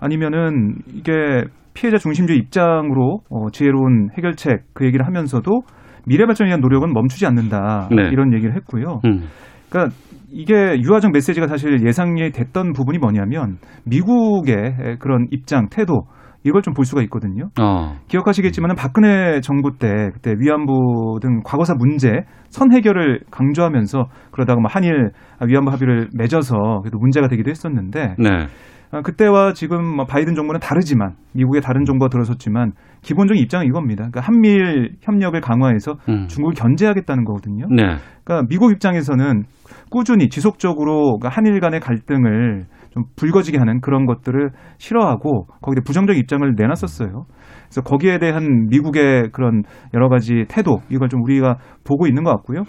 [0.00, 5.62] 아니면은 이게 피해자 중심주의 입장으로 어, 지혜로운 해결책 그 얘기를 하면서도
[6.06, 8.08] 미래 발전을 위한 노력은 멈추지 않는다 네.
[8.10, 9.00] 이런 얘기를 했고요.
[9.04, 9.22] 음.
[9.70, 9.94] 그러니까
[10.32, 16.06] 이게 유화적 메시지가 사실 예상이 됐던 부분이 뭐냐면 미국의 그런 입장 태도
[16.44, 17.50] 이걸 좀 볼 수가 있거든요.
[17.60, 17.96] 어.
[18.08, 25.10] 기억하시겠지만은 박근혜 정부 때 그때 위안부 등 과거사 문제 선 해결을 강조하면서 그러다가 뭐 한일
[25.46, 28.46] 위안부 합의를 맺어서 그래도 문제가 되기도 했었는데 네.
[28.90, 34.08] 아, 그때와 지금 뭐 바이든 정부는 다르지만 미국의 다른 정부가 들어섰지만 기본적인 입장은 이겁니다.
[34.08, 36.26] 그러니까 한미일 협력을 강화해서 음.
[36.28, 37.66] 중국을 견제하겠다는 거거든요.
[37.70, 37.96] 네.
[38.24, 39.42] 그러니까 미국 입장에서는
[39.90, 46.54] 꾸준히 지속적으로 그러니까 한일 간의 갈등을 좀 불거지게 하는 그런 것들을 싫어하고 거기에 부정적 입장을
[46.56, 47.24] 내놨었어요.
[47.64, 49.62] 그래서 거기에 대한 미국의 그런
[49.94, 52.64] 여러 가지 태도 이걸 좀 우리가 보고 있는 것 같고요.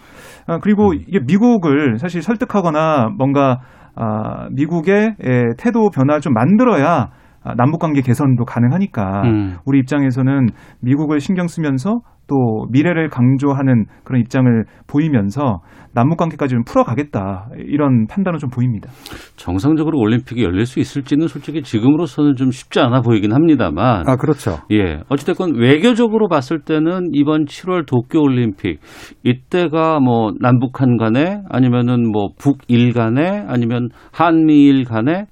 [0.47, 3.59] 아, 그리고 이게 미국을 사실 설득하거나 뭔가
[3.95, 7.09] 아, 미국의 에, 태도 변화를 좀 만들어야 아,
[7.57, 9.55] 남북 관계 개선도 가능하니까 음.
[9.65, 10.47] 우리 입장에서는
[10.81, 15.61] 미국을 신경 쓰면서 또 미래를 강조하는 그런 입장을 보이면서
[15.93, 18.89] 남북 관계까지 좀 풀어가겠다 이런 판단은 좀 보입니다.
[19.35, 24.07] 정상적으로 올림픽이 열릴 수 있을지는 솔직히 지금으로서는 좀 쉽지 않아 보이긴 합니다만.
[24.07, 24.57] 아 그렇죠.
[24.71, 25.01] 예.
[25.09, 28.79] 어찌됐건 외교적으로 봤을 때는 이번 7월 도쿄 올림픽
[29.23, 35.25] 이때가 뭐 남북한 간에 아니면은 뭐 북일 간에 아니면 한미일 간에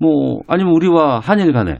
[0.00, 1.78] 뭐 아니면 우리와 한일 간에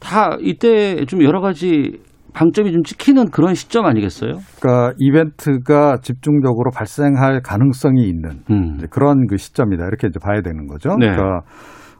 [0.00, 2.00] 다 이때 좀 여러 가지
[2.34, 4.38] 방점이 좀 찍히는 그런 시점 아니겠어요?
[4.60, 8.78] 그러니까 이벤트가 집중적으로 발생할 가능성이 있는 음.
[8.90, 10.90] 그런 그 시점이다 이렇게 이제 봐야 되는 거죠.
[10.98, 11.10] 네.
[11.10, 11.40] 그러니까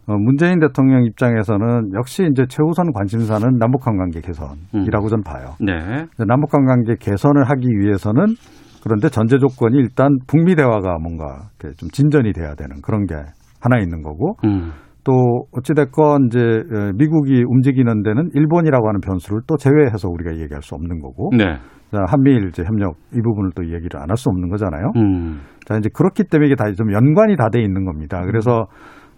[0.07, 5.55] 어, 문재인 대통령 입장에서는 역시 이제 최우선 관심사는 남북한 관계 개선이라고 저는 봐요.
[5.61, 6.07] 네.
[6.27, 8.35] 남북한 관계 개선을 하기 위해서는
[8.83, 13.15] 그런데 전제 조건이 일단 북미 대화가 뭔가 좀 진전이 돼야 되는 그런 게
[13.61, 14.73] 하나 있는 거고 음.
[15.05, 20.75] 또 어찌됐건 이제 어, 미국이 움직이는 데는 일본이라고 하는 변수를 또 제외해서 우리가 얘기할 수
[20.75, 21.57] 없는 거고 네.
[21.91, 24.93] 자, 한미일 이제 협력 이 부분을 또 얘기를 안 할 수 없는 거잖아요.
[24.97, 25.41] 음.
[25.67, 28.23] 자 이제 그렇기 때문에 이게 다 좀 연관이 다 돼 있는 겁니다.
[28.25, 28.67] 그래서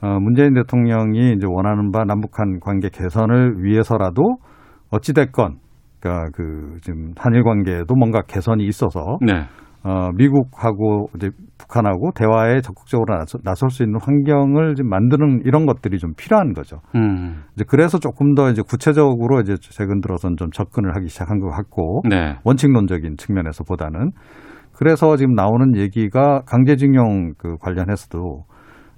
[0.03, 4.37] 어, 문재인 대통령이 이제 원하는 바 남북한 관계 개선을 위해서라도
[4.90, 5.59] 어찌 됐건
[6.01, 9.44] 그러니까 그 지금 한일 관계에도 뭔가 개선이 있어서 네.
[9.85, 16.14] 어, 미국하고 이제 북한하고 대화에 적극적으로 나설 수 있는 환경을 좀 만드는 이런 것들이 좀
[16.16, 16.79] 필요한 거죠.
[16.94, 17.42] 음.
[17.55, 22.03] 이제 그래서 조금 더 이제 구체적으로 이제 최근 들어선 좀 접근을 하기 시작한 것 같고
[22.09, 22.37] 네.
[22.44, 24.11] 원칙론적인 측면에서 보다는
[24.73, 28.44] 그래서 지금 나오는 얘기가 강제징용 그 관련해서도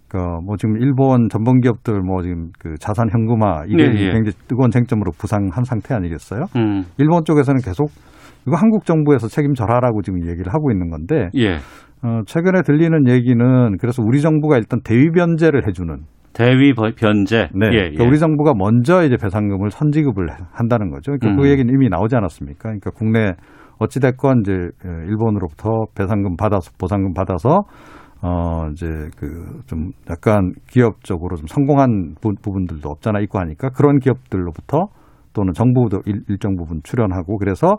[0.09, 4.12] 그뭐 지금 일본 전범 기업들 뭐 지금 그 자산 현금화 이게 네, 예.
[4.12, 6.44] 굉장히 뜨거운 쟁점으로 부상한 상태 아니겠어요?
[6.55, 6.85] 음.
[6.96, 7.90] 일본 쪽에서는 계속
[8.46, 11.56] 이거 한국 정부에서 책임져라라고 지금 얘기를 하고 있는 건데 예.
[12.02, 15.96] 어, 최근에 들리는 얘기는 그래서 우리 정부가 일단 대위 변제를 해주는
[16.32, 17.48] 대위 버- 변제.
[17.54, 17.66] 네.
[17.72, 18.09] 예, 그러니까 예.
[18.09, 21.12] 우리 정부가 먼저 이제 배상금을 선지급을 한다는 거죠.
[21.12, 21.37] 그러니까 음.
[21.42, 22.61] 그 얘기는 이미 나오지 않았습니까?
[22.64, 23.32] 그러니까 국내
[23.78, 27.61] 어찌 됐건 이제 어, 일본으로부터 배상금 받아서 보상금 받아서
[28.22, 28.87] 어 이제
[29.18, 34.87] 그 좀 약간 기업적으로 좀 성공한 부, 부분들도 없잖아 있고 하니까 그런 기업들로부터
[35.32, 37.74] 또는 정부도 일, 일정 부분 출연하고 그래서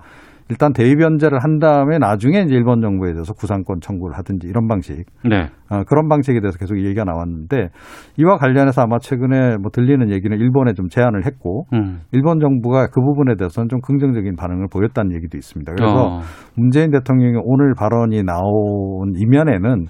[0.50, 5.06] 일단 대위 변제를 한 다음에 나중에 이제 일본 정부에 대해서 구상권 청구를 하든지 이런 방식
[5.28, 5.50] 네.
[5.70, 7.70] 어, 그런 방식에 대해서 계속 얘기가 나왔는데
[8.18, 12.00] 이와 관련해서 아마 최근에 뭐 들리는 얘기는 일본에 좀 제안을 했고 음.
[12.12, 15.74] 일본 정부가 그 부분에 대해서는 좀 긍정적인 반응을 보였다는 얘기도 있습니다.
[15.76, 16.20] 그래서 어.
[16.56, 19.88] 문재인 대통령이 오늘 발언이 나온 이면에는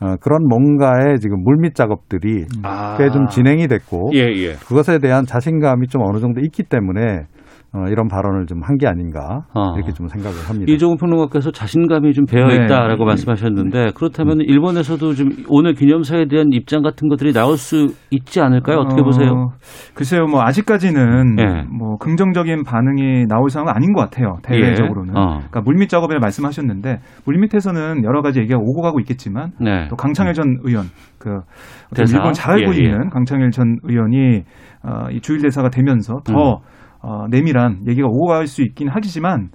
[0.00, 2.96] 어, 그런 뭔가의 지금 물밑 작업들이 아.
[2.96, 4.52] 꽤좀 진행이 됐고 예, 예.
[4.52, 7.26] 그것에 대한 자신감이 좀 어느 정도 있기 때문에
[7.74, 9.74] 어, 이런 발언을 좀 한 게 아닌가 어.
[9.76, 10.72] 이렇게 좀 생각을 합니다.
[10.72, 12.64] 이종훈 평론가께서 자신감이 좀 배어 네.
[12.64, 18.78] 있다라고 말씀하셨는데 그렇다면 일본에서도 좀 오늘 기념사에 대한 입장 같은 것들이 나올 수 있지 않을까요?
[18.78, 19.50] 어떻게 어, 보세요?
[19.94, 21.62] 글쎄요, 뭐 아직까지는 예.
[21.70, 24.36] 뭐 긍정적인 반응이 나올 상황은 아닌 것 같아요.
[24.42, 25.14] 대외적으로는.
[25.14, 25.18] 예.
[25.18, 25.26] 어.
[25.38, 29.88] 그러니까 물밑 작업을 말씀하셨는데 물밑에서는 여러 가지 얘기가 오고 가고 있겠지만 네.
[29.88, 30.86] 또 강창일 전 의원
[31.18, 31.40] 그
[31.94, 32.16] 대사?
[32.16, 32.82] 일본 잘 알고 예, 예.
[32.84, 34.42] 있는 강창일 전 의원이
[34.84, 36.77] 어, 이 주일 대사가 되면서 더 음.
[37.00, 39.50] 어, 내밀한 얘기가 오고 갈 수 있긴 하지만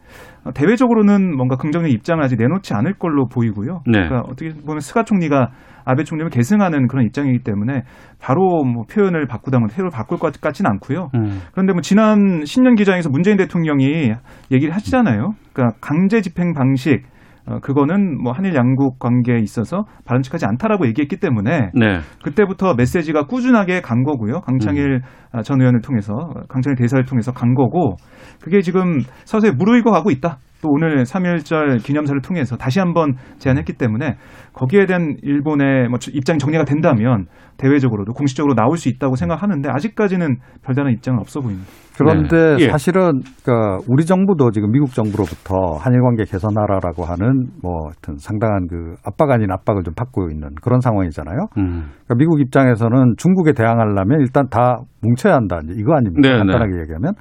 [0.45, 3.81] 어, 대외적으로는 뭔가 긍정적 입장을 아직 내놓지 않을 걸로 보이고요.
[3.85, 4.07] 네.
[4.07, 5.51] 그러니까 어떻게 보면 스가 총리가
[5.85, 7.83] 아베 총리를 계승하는 그런 입장이기 때문에
[8.21, 11.09] 바로 뭐 표현을 바꾸다면 태도를 바꿀 것 같지는 않고요.
[11.15, 11.41] 음.
[11.51, 14.13] 그런데 뭐 지난 신년 기장에서 문재인 대통령이
[14.51, 15.33] 얘기를 하시잖아요.
[15.51, 17.03] 그러니까 강제 집행 방식
[17.45, 21.99] 어, 그거는 뭐 한일 양국 관계에 있어서 바람직하지 않다라고 얘기했기 때문에 네.
[22.23, 24.41] 그때부터 메시지가 꾸준하게 간 거고요.
[24.41, 26.13] 강창일 아, 전 의원을 통해서
[26.47, 27.95] 강창일 대사를 통해서 간 거고
[28.41, 30.37] 그게 지금 서서히 무르익어 가고 있다.
[30.63, 34.15] 또 오늘 3.1절 기념사를 통해서 다시 한번 제안했기 때문에
[34.53, 37.25] 거기에 대한 일본의 뭐 입장이 정리가 된다면
[37.57, 41.67] 대외적으로도 공식적으로 나올 수 있다고 생각하는데 아직까지는 별다른 입장은 없어 보입니다.
[41.97, 42.63] 그런데 네.
[42.63, 42.69] 예.
[42.69, 48.95] 사실은 그러니까 우리 정부도 지금 미국 정부로부터 한일 관계 개선하라라고 하는 뭐 하여튼 상당한 그
[49.05, 51.37] 압박 아닌 압박을 좀 받고 있는 그런 상황이잖아요.
[51.57, 51.91] 음.
[52.05, 55.59] 그러니까 미국 입장에서는 중국에 대항하려면 일단 다 뭉쳐야 한다.
[55.75, 56.27] 이거 아닙니까?
[56.27, 57.13] 네, 간단하게 얘기하면.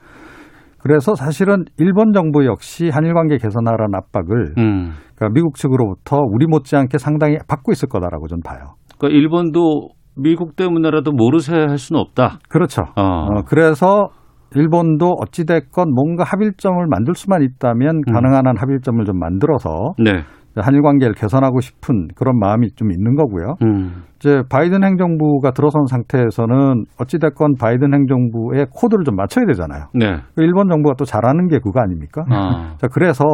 [0.82, 4.92] 그래서 사실은 일본 정부 역시 한일 관계 개선하라는 압박을 음.
[5.14, 8.74] 그러니까 미국 측으로부터 우리 못지않게 상당히 받고 있을 거다라고 저는 봐요.
[8.98, 12.38] 그러니까 일본도 미국 때문에라도 모르쇠 할 수는 없다.
[12.48, 12.82] 그렇죠.
[12.96, 13.02] 어.
[13.02, 14.08] 어, 그래서
[14.54, 18.12] 일본도 어찌됐건 뭔가 합일점을 만들 수만 있다면 음.
[18.12, 20.24] 가능한 한 합일점을 좀 만들어서 네.
[20.56, 23.54] 한일 관계를 개선하고 싶은 그런 마음이 좀 있는 거고요.
[23.62, 24.02] 음.
[24.22, 29.86] 이제 바이든 행정부가 들어선 상태에서는 어찌됐건 바이든 행정부의 코드를 좀 맞춰야 되잖아요.
[29.94, 30.18] 네.
[30.36, 32.22] 일본 정부가 또 잘하는 게 그거 아닙니까?
[32.30, 32.76] 아.
[32.78, 33.24] 자, 그래서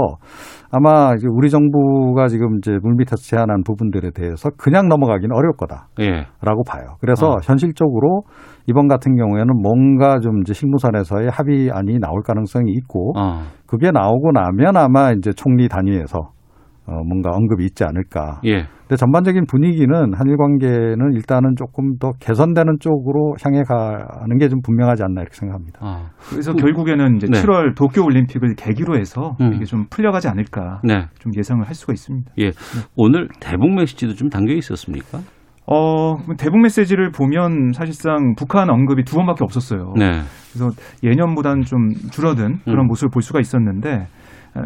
[0.70, 5.88] 아마 우리 정부가 지금 이제 물밑에서 제안한 부분들에 대해서 그냥 넘어가기는 어려울 거다.
[6.00, 6.26] 예.
[6.40, 6.96] 라고 봐요.
[7.00, 7.36] 그래서 어.
[7.42, 8.22] 현실적으로
[8.66, 13.42] 이번 같은 경우에는 뭔가 좀 이제 식무선에서의 합의안이 나올 가능성이 있고 어.
[13.66, 16.30] 그게 나오고 나면 아마 이제 총리 단위에서
[16.89, 18.41] 어 뭔가 언급이 있지 않을까.
[18.47, 18.64] 예.
[18.89, 25.03] 근데 전반적인 분위기는 한일 관계는 일단은 조금 더 개선되는 쪽으로 향해 가는 게 좀 분명하지
[25.03, 25.78] 않나 이렇게 생각합니다.
[25.82, 26.11] 아.
[26.30, 27.43] 그래서 결국에는 이제 네.
[27.43, 29.53] 7월 도쿄 올림픽을 계기로 해서 음.
[29.53, 31.07] 이게 좀 풀려가지 않을까 네.
[31.18, 32.32] 좀 예상을 할 수가 있습니다.
[32.39, 32.53] 예.
[32.97, 35.18] 오늘 대북 메시지도 좀 담겨 있었습니까?
[35.70, 39.93] 어, 대북 메시지를 보면 사실상 북한 언급이 두 번밖에 없었어요.
[39.99, 40.22] 네.
[40.51, 40.70] 그래서
[41.03, 42.86] 예년보다는 좀 줄어든 그런 음.
[42.86, 44.07] 모습을 볼 수가 있었는데 어,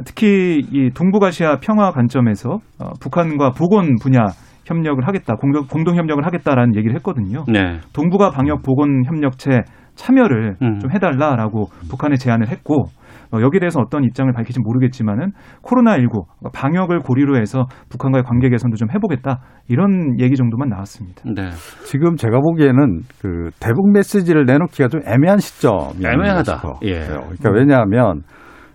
[0.05, 4.27] 특히 이 동북아시아 평화 관점에서 어, 북한과 보건 분야
[4.65, 7.45] 협력을 하겠다, 공동, 공동 협력을 하겠다라는 얘기를 했거든요.
[7.49, 7.81] 네.
[7.93, 9.63] 동북아 방역 보건 협력체
[9.95, 10.79] 참여를 음.
[10.79, 12.85] 좀 해달라라고 북한에 제안을 했고
[13.33, 18.89] 어, 여기에 대해서 어떤 입장을 밝힐지 모르겠지만은 코로나19 방역을 고리로 해서 북한과의 관계 개선도 좀
[18.95, 21.23] 해보겠다 이런 얘기 정도만 나왔습니다.
[21.25, 21.51] 네.
[21.85, 26.63] 지금 제가 보기에는 그 대북 메시지를 내놓기가 좀 애매한 시점이 애매하다.
[26.83, 27.01] 예.
[27.01, 28.23] 그러니까 왜냐하면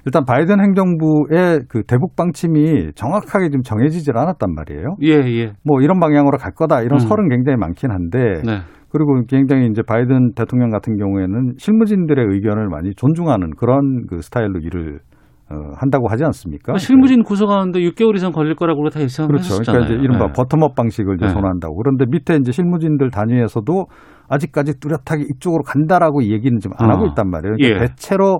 [0.07, 4.95] 일단 바이든 행정부의 그 대북 방침이 정확하게 좀 정해지질 않았단 말이에요.
[5.03, 5.51] 예, 예.
[5.65, 6.99] 뭐 이런 방향으로 갈 거다 이런 음.
[6.99, 8.59] 설은 굉장히 많긴 한데 네.
[8.87, 15.01] 그리고 굉장히 이제 바이든 대통령 같은 경우에는 실무진들의 의견을 많이 존중하는 그런 그 스타일로 일을
[15.49, 16.63] 어, 한다고 하지 않습니까?
[16.67, 19.55] 그러니까 실무진 구성하는데 6개월 이상 걸릴 거라고 다 예상을 그렇죠.
[19.55, 19.87] 했었잖아요.
[19.87, 20.31] 그러니까 이제 이른바 네.
[20.31, 21.33] 버텀업 방식을 이제 네.
[21.33, 21.75] 선호한다고.
[21.75, 23.85] 그런데 밑에 이제 실무진들 단위에서도
[24.29, 26.93] 아직까지 뚜렷하게 이쪽으로 간다라고 얘기는 지금 안 어.
[26.93, 27.55] 하고 있단 말이에요.
[27.57, 27.87] 그러니까 예.
[27.87, 28.39] 대체로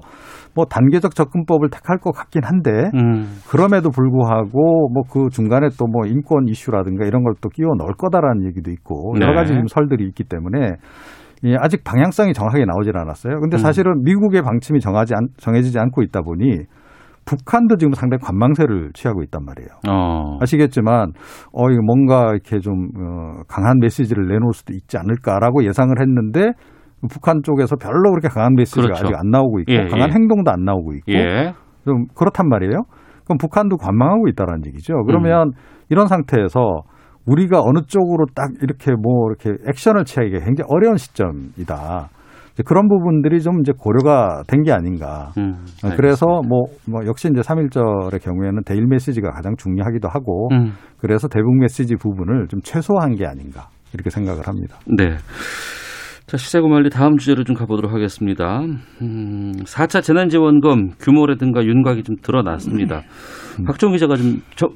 [0.56, 3.38] 뭐 단계적 접근법을 택할 것 같긴 한데 음.
[3.48, 8.46] 그럼에도 불구하고 뭐 그 중간에 또 뭐 인권 이슈라든가 이런 걸 또 끼워 넣을 거다라는
[8.48, 9.36] 얘기도 있고 여러 네.
[9.36, 10.78] 가지 지금 설들이 있기 때문에
[11.44, 13.40] 예, 아직 방향성이 정확하게 나오질 않았어요.
[13.40, 13.60] 근데 음.
[13.60, 16.64] 사실은 미국의 방침이 정하지 않, 정해지지 않고 있다 보니
[17.28, 19.68] 북한도 지금 상당히 관망세를 취하고 있단 말이에요.
[19.88, 20.38] 어.
[20.42, 21.12] 아시겠지만
[21.52, 26.54] 어 이거 뭔가 이렇게 좀 어, 강한 메시지를 내놓을 수도 있지 않을까라고 예상을 했는데
[27.12, 29.06] 북한 쪽에서 별로 그렇게 강한 메시지가 그렇죠.
[29.06, 30.14] 아직 안 나오고 있고 예, 강한 예.
[30.14, 31.54] 행동도 안 나오고 있고 예.
[31.86, 32.84] 좀 그렇단 말이에요.
[33.26, 35.04] 그럼 북한도 관망하고 있다라는 얘기죠.
[35.06, 35.52] 그러면
[35.90, 36.82] 이런 상태에서
[37.26, 42.08] 우리가 어느 쪽으로 딱 이렇게 뭐 이렇게 액션을 취하기가 굉장히 어려운 시점이다.
[42.66, 45.32] 그런 부분들이 좀 이제 고려가 된 게 아닌가.
[45.38, 45.64] 음.
[45.84, 50.74] 어, 그래서 뭐, 뭐 역시 이제 3.1절의 경우에는 데일 메시지가 가장 중요하기도 하고 음.
[51.00, 54.78] 그래서 대북 메시지 부분을 좀 최소화한 게 아닌가 이렇게 생각을 합니다.
[54.98, 55.18] 네.
[56.26, 58.60] 자, 시세고말리 다음 주제로 좀 가보도록 하겠습니다.
[59.02, 63.04] 음, 4차 재난지원금 규모라든가 윤곽이 좀 드러났습니다.
[63.60, 63.64] 음.
[63.66, 64.68] 박정 기자가 좀 저-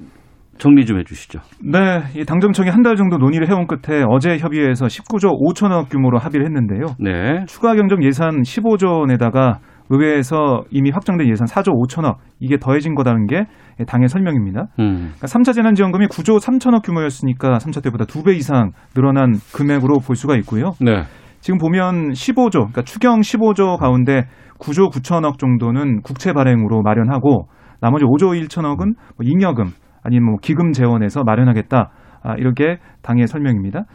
[0.57, 1.39] 정리 좀 해주시죠.
[1.63, 6.45] 네, 이 당정청이 한 달 정도 논의를 해온 끝에 어제 협의회에서 19조 5천억 규모로 합의를
[6.47, 6.95] 했는데요.
[6.99, 7.45] 네.
[7.47, 13.45] 추가 경정 예산 15조 원에다가 의회에서 이미 확정된 예산 4조 5천억 이게 더해진 거라는 게
[13.87, 14.67] 당의 설명입니다.
[14.79, 15.11] 음.
[15.17, 20.71] 그러니까 3차 재난지원금이 9조 3천억 규모였으니까 3차 때보다 2배 이상 늘어난 금액으로 볼 수가 있고요.
[20.79, 21.03] 네.
[21.41, 24.27] 지금 보면 15조, 그러니까 추경 15조 가운데
[24.59, 27.47] 9조 9천억 정도는 국채 발행으로 마련하고
[27.81, 28.77] 나머지 5조 1천억은
[29.17, 29.65] 뭐 잉여금
[30.03, 31.91] 아니면 뭐 기금 재원에서 마련하겠다.
[32.23, 33.85] 아, 이렇게 당의 설명입니다.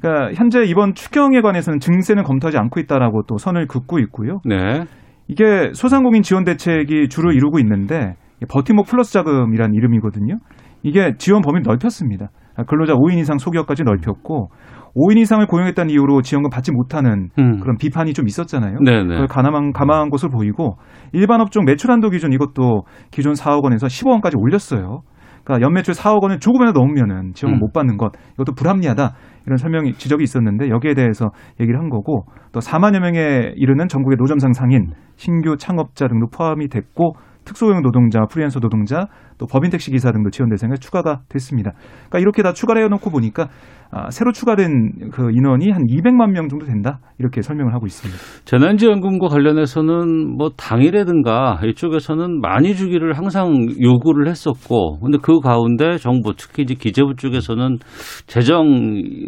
[0.00, 4.40] 그러니까 현재 이번 추경에 관해서는 증세는 검토하지 않고 있다라고 또 선을 긋고 있고요.
[4.44, 4.84] 네.
[5.28, 8.14] 이게 소상공인 지원 대책이 주로 이루고 있는데
[8.48, 10.36] 버팀목 플러스 자금이란 이름이거든요.
[10.82, 12.28] 이게 지원 범위를 넓혔습니다.
[12.66, 14.50] 근로자 5인 이상 소기업까지 넓혔고
[14.96, 17.60] 5인 이상을 고용했다는 이유로 지원금 받지 못하는 음.
[17.60, 18.78] 그런 비판이 좀 있었잖아요.
[18.80, 19.08] 네네.
[19.08, 20.78] 그걸 가망한, 감안한 것으로 보이고
[21.12, 25.02] 일반 업종 매출 한도 기준 이것도 기존 4억 원에서 15억 원까지 올렸어요.
[25.46, 27.60] 그러니까 연매출 4억 원을 조금이라도 넘으면은 지원금 음.
[27.60, 29.14] 못 받는 것 이것도 불합리하다
[29.46, 31.30] 이런 설명이 지적이 있었는데 여기에 대해서
[31.60, 37.14] 얘기를 한 거고 또 4만여 명에 이르는 전국의 노점상 상인 신규 창업자 등도 포함이 됐고
[37.46, 39.06] 특수고용 노동자, 프리랜서 노동자,
[39.38, 41.72] 또 법인 택시 기사 등도 지원 대상에 추가가 됐습니다.
[42.08, 43.48] 그러니까 이렇게 다 추가를 해놓고 보니까
[43.90, 48.20] 아, 새로 추가된 그 인원이 한 200만 명 정도 된다 이렇게 설명을 하고 있습니다.
[48.44, 56.64] 재난지원금과 관련해서는 뭐 당이라든가 이쪽에서는 많이 주기를 항상 요구를 했었고, 근데 그 가운데 정부 특히
[56.64, 57.78] 이제 기재부 쪽에서는
[58.26, 58.66] 재정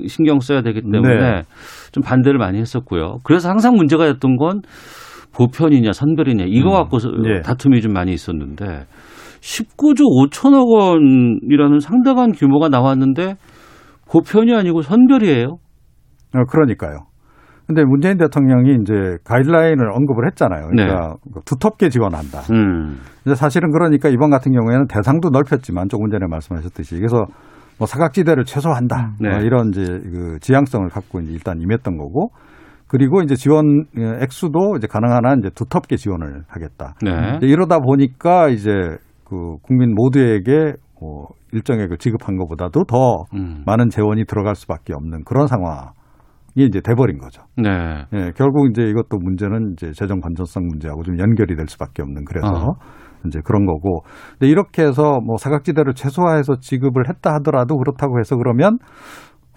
[0.08, 1.42] 신경 써야 되기 때문에 네.
[1.92, 3.18] 좀 반대를 많이 했었고요.
[3.22, 4.62] 그래서 항상 문제가 됐던 건
[5.34, 7.40] 보편이냐 선별이냐 이거 음, 갖고 예.
[7.40, 8.86] 다툼이 좀 많이 있었는데
[9.40, 13.36] 19조 5천억 원이라는 상당한 규모가 나왔는데
[14.10, 15.58] 보편이 아니고 선별이에요.
[16.34, 17.06] 어, 그러니까요.
[17.66, 20.68] 근데 문재인 대통령이 이제 가이드라인을 언급을 했잖아요.
[20.68, 22.40] 그러니까 두텁게 지원한다.
[22.50, 22.96] 음.
[23.26, 27.26] 이제 사실은 그러니까 이번 같은 경우에는 대상도 넓혔지만 조금 전에 말씀하셨듯이 그래서
[27.76, 29.16] 뭐 사각지대를 최소화한다.
[29.20, 29.28] 네.
[29.28, 32.30] 뭐 이런 이제 그 지향성을 갖고 이제 일단 임했던 거고
[32.88, 36.94] 그리고 이제 지원 어, 액수도 이제 가능한 한 이제 두텁게 지원을 하겠다.
[37.02, 37.38] 네.
[37.42, 38.70] 이러다 보니까 이제
[39.24, 43.62] 그 국민 모두에게 뭐 일정액을 지급한 것보다도 더 음.
[43.66, 45.92] 많은 재원이 들어갈 수밖에 없는 그런 상황이
[46.56, 47.42] 이제 돼버린 거죠.
[47.56, 48.04] 네.
[48.14, 52.48] 예, 결국 이제 이것도 문제는 이제 재정 건전성 문제하고 좀 연결이 될 수밖에 없는 그래서
[52.48, 52.74] 어.
[53.26, 54.02] 이제 그런 거고.
[54.32, 58.78] 근데 이렇게 해서 뭐 사각지대를 최소화해서 지급을 했다 하더라도 그렇다고 해서 그러면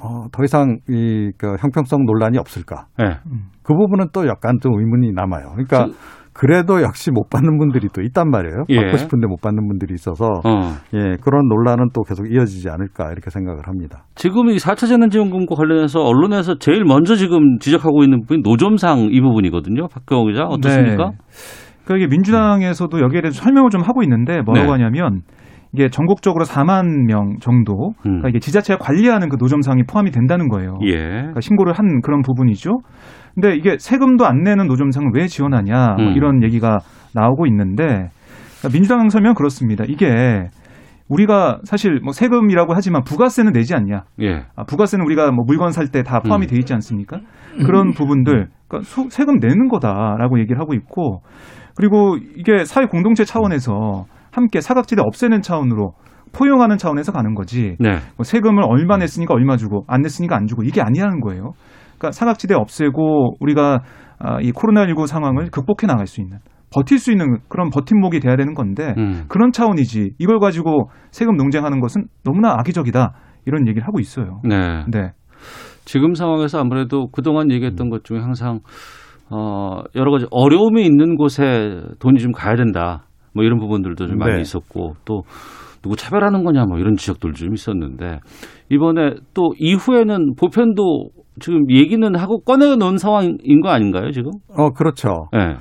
[0.03, 2.85] 어, 더 이상 이 그 형평성 논란이 없을까?
[2.97, 3.17] 네.
[3.63, 5.51] 그 부분은 또 약간 좀 의문이 남아요.
[5.53, 5.87] 그러니까
[6.33, 8.63] 그래도 역시 못 받는 분들이 또 있단 말이에요.
[8.69, 8.75] 예.
[8.81, 10.73] 받고 싶은데 못 받는 분들이 있어서 어.
[10.93, 14.05] 예, 그런 논란은 또 계속 이어지지 않을까 이렇게 생각을 합니다.
[14.15, 19.87] 지금 이 4차 재난지원금과 관련해서 언론에서 제일 먼저 지금 지적하고 있는 부분이 노점상 이 부분이거든요.
[19.89, 21.09] 박경호 기자 어떻습니까?
[21.11, 21.17] 네.
[21.83, 24.83] 그러니까 이게 민주당에서도 여기에 대해서 설명을 좀 하고 있는데 뭐라고 네.
[24.83, 25.21] 하냐면
[25.73, 28.19] 이게 전국적으로 4만 명 정도 음.
[28.19, 30.77] 그러니까 이게 지자체가 관리하는 그 노점상이 포함이 된다는 거예요.
[30.83, 30.97] 예.
[30.97, 32.69] 그러니까 신고를 한 그런 부분이죠.
[33.35, 36.13] 근데 이게 세금도 안 내는 노점상을 왜 지원하냐 뭐 음.
[36.17, 36.79] 이런 얘기가
[37.13, 39.85] 나오고 있는데 그러니까 민주당 설명 그렇습니다.
[39.87, 40.49] 이게
[41.07, 44.03] 우리가 사실 뭐 세금이라고 하지만 부가세는 내지 않냐?
[44.21, 44.45] 예.
[44.55, 46.47] 아, 부가세는 우리가 뭐 물건 살 때 다 포함이 음.
[46.47, 47.19] 돼 있지 않습니까?
[47.65, 51.21] 그런 부분들, 그러니까 소- 세금 내는 거다라고 얘기를 하고 있고,
[51.75, 55.93] 그리고 이게 사회 공동체 차원에서 함께 사각지대 없애는 차원으로
[56.33, 57.75] 포용하는 차원에서 가는 거지.
[57.79, 57.97] 네.
[58.15, 61.51] 뭐 세금을 얼마 냈으니까 얼마 주고 안 냈으니까 안 주고 이게 아니라는 거예요.
[61.97, 63.81] 그러니까 사각지대 없애고 우리가
[64.19, 66.37] 아, 이 코로나19 상황을 극복해 나갈 수 있는
[66.73, 69.25] 버틸 수 있는 그런 버팀목이 돼야 되는 건데 음.
[69.27, 73.13] 그런 차원이지 이걸 가지고 세금 농쟁하는 것은 너무나 악의적이다
[73.45, 74.41] 이런 얘기를 하고 있어요.
[74.43, 74.85] 네.
[74.87, 75.11] 네.
[75.85, 78.59] 지금 상황에서 아무래도 그동안 얘기했던 것 중에 항상
[79.29, 83.05] 어 여러 가지 어려움이 있는 곳에 돈이 좀 가야 된다.
[83.33, 84.41] 뭐 이런 부분들도 좀 많이 네.
[84.41, 85.23] 있었고 또
[85.81, 88.19] 누구 차별하는 거냐 뭐 이런 지적들도 좀 있었는데
[88.69, 91.09] 이번에 또 이후에는 보편도
[91.39, 94.31] 지금 얘기는 하고 꺼내 놓은 상황인 거 아닌가요 지금?
[94.49, 95.27] 어, 그렇죠.
[95.31, 95.55] 네.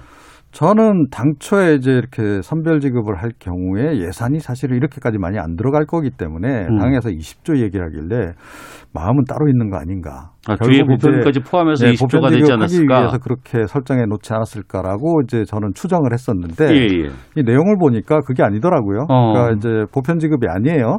[0.53, 6.11] 저는 당초에 이제 이렇게 선별 지급을 할 경우에 예산이 사실은 이렇게까지 많이 안 들어갈 거기
[6.11, 6.79] 때문에 음.
[6.79, 8.33] 당에서 20조 얘기를 하길래
[8.93, 10.33] 마음은 따로 있는 거 아닌가.
[10.49, 12.99] 아, 뒤에 보편까지 포함해서 네, 20조가 보편 되지 않았을까?
[12.99, 17.11] 위해서 그렇게 설정해 놓지 않았을까라고 이제 저는 추정을 했었는데 예, 예.
[17.37, 19.07] 이 내용을 보니까 그게 아니더라고요.
[19.09, 19.33] 어.
[19.33, 20.99] 그러니까 이제 보편 지급이 아니에요.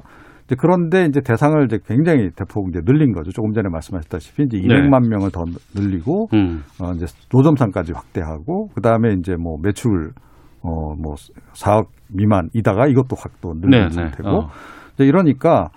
[0.51, 3.31] 이제 그런데 이제 대상을 이제 굉장히 대폭 이제 늘린 거죠.
[3.31, 4.67] 조금 전에 말씀하셨다시피 이제 네.
[4.67, 5.43] 200만 명을 더
[5.73, 6.61] 늘리고 음.
[6.81, 10.11] 어 이제 노점상까지 확대하고 그다음에 이제 뭐 매출
[10.61, 11.15] 어뭐
[11.53, 13.89] 4억 미만이다가 이것도 확 또 늘린 네, 네.
[13.89, 14.47] 상태고 어.
[14.93, 15.69] 이제 이러니까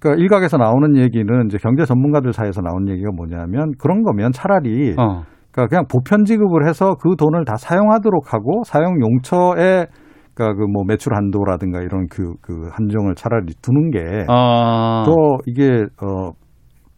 [0.00, 5.22] 그러니까 일각에서 나오는 얘기는 이제 경제 전문가들 사이에서 나오는 얘기가 뭐냐면 그런 거면 차라리 어.
[5.52, 9.86] 그러니까 그냥 보편 지급을 해서 그 돈을 다 사용하도록 하고 사용 용처에
[10.34, 15.04] 그러니까 그 뭐 매출 한도라든가 이런 그 그 한정을 차라리 두는 게더 아.
[15.46, 16.30] 이게 어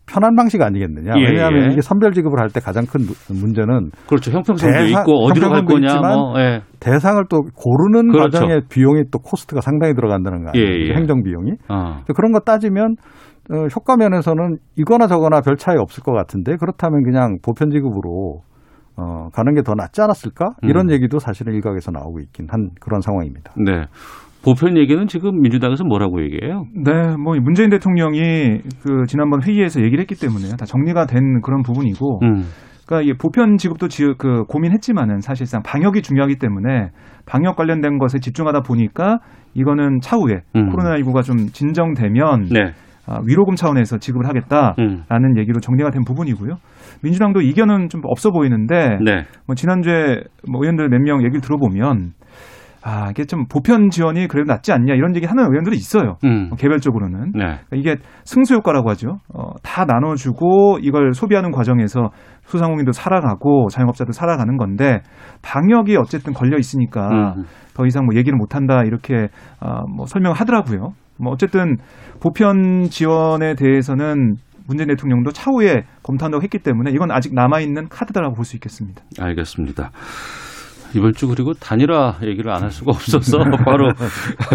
[0.09, 1.15] 편한 방식 아니겠느냐.
[1.19, 1.73] 예, 왜냐하면 예.
[1.73, 4.31] 이게 선별 지급을 할 때 가장 큰 무- 문제는 그렇죠.
[4.31, 6.41] 형평성도 대상- 있고 어디로 갈 거냐 있지만 뭐.
[6.41, 6.61] 예.
[6.79, 8.39] 대상을 또 고르는 그렇죠.
[8.39, 10.65] 과정에 비용이 또 코스트가 상당히 들어간다는 거 아니에요.
[10.65, 10.95] 예, 예.
[10.95, 11.53] 행정 비용이.
[11.69, 12.03] 어.
[12.15, 12.95] 그런 거 따지면
[13.51, 18.43] 어, 효과 면에서는 이거나 저거나 별 차이 없을 것 같은데 그렇다면 그냥 보편 지급으로
[18.97, 20.55] 어, 가는 게 더 낫지 않았을까?
[20.63, 20.93] 이런 음.
[20.93, 23.53] 얘기도 사실은 일각에서 나오고 있긴 한 그런 상황입니다.
[23.57, 23.87] 네.
[24.45, 26.67] 보편 얘기는 지금 민주당에서 뭐라고 얘기해요?
[26.73, 32.21] 네, 뭐 문재인 대통령이 그 지난번 회의에서 얘기를 했기 때문에 다 정리가 된 그런 부분이고
[32.23, 32.45] 음.
[32.87, 36.91] 그러니까 이 보편 지급도 지, 그 고민했지만은 사실상 방역이 중요하기 때문에
[37.27, 39.19] 방역 관련된 것에 집중하다 보니까
[39.55, 40.71] 이거는 차후에 음.
[40.71, 42.73] 코로나19가 좀 진정되면 네.
[43.09, 45.39] 아, 위로금 차원에서 지급을 하겠다라는 음.
[45.39, 46.55] 얘기로 정리가 된 부분이고요.
[47.03, 49.25] 민주당도 이견은 좀 없어 보이는데 네.
[49.47, 52.13] 뭐 지난주에 뭐 의원들 몇 명 얘기를 들어보면
[52.89, 56.19] 아 이게 좀 보편 지원이 그래도 낫지 않냐 이런 얘기 하는 의원들이 있어요.
[56.25, 56.51] 음.
[56.53, 57.59] 어, 개별적으로는 네.
[57.69, 59.19] 그러니까 이게 승수 효과라고 하죠.
[59.35, 62.11] 어, 다 나눠주고 이걸 소비하는 과정에서
[62.45, 65.01] 소상공인도 살아가고 자영업자도 살아가는 건데
[65.43, 67.45] 방역이 어쨌든 걸려 있으니까 음.
[67.75, 69.29] 더 이상 뭐 얘기를 못 한다 이렇게
[69.59, 70.91] 아, 뭐 설명을 하더라고요.
[71.19, 71.79] 뭐 어쨌든
[72.23, 74.37] 보편 지원에 대해서는
[74.67, 79.03] 문재인 대통령도 차후에 검토한다고 했기 때문에 이건 아직 남아 있는 카드다라고 볼 수 있겠습니다.
[79.21, 79.91] 알겠습니다.
[80.95, 83.93] 이번 주 그리고 단일화 얘기를 안 할 수가 없어서 바로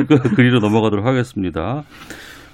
[0.07, 1.83] 그 그리로 넘어가도록 하겠습니다.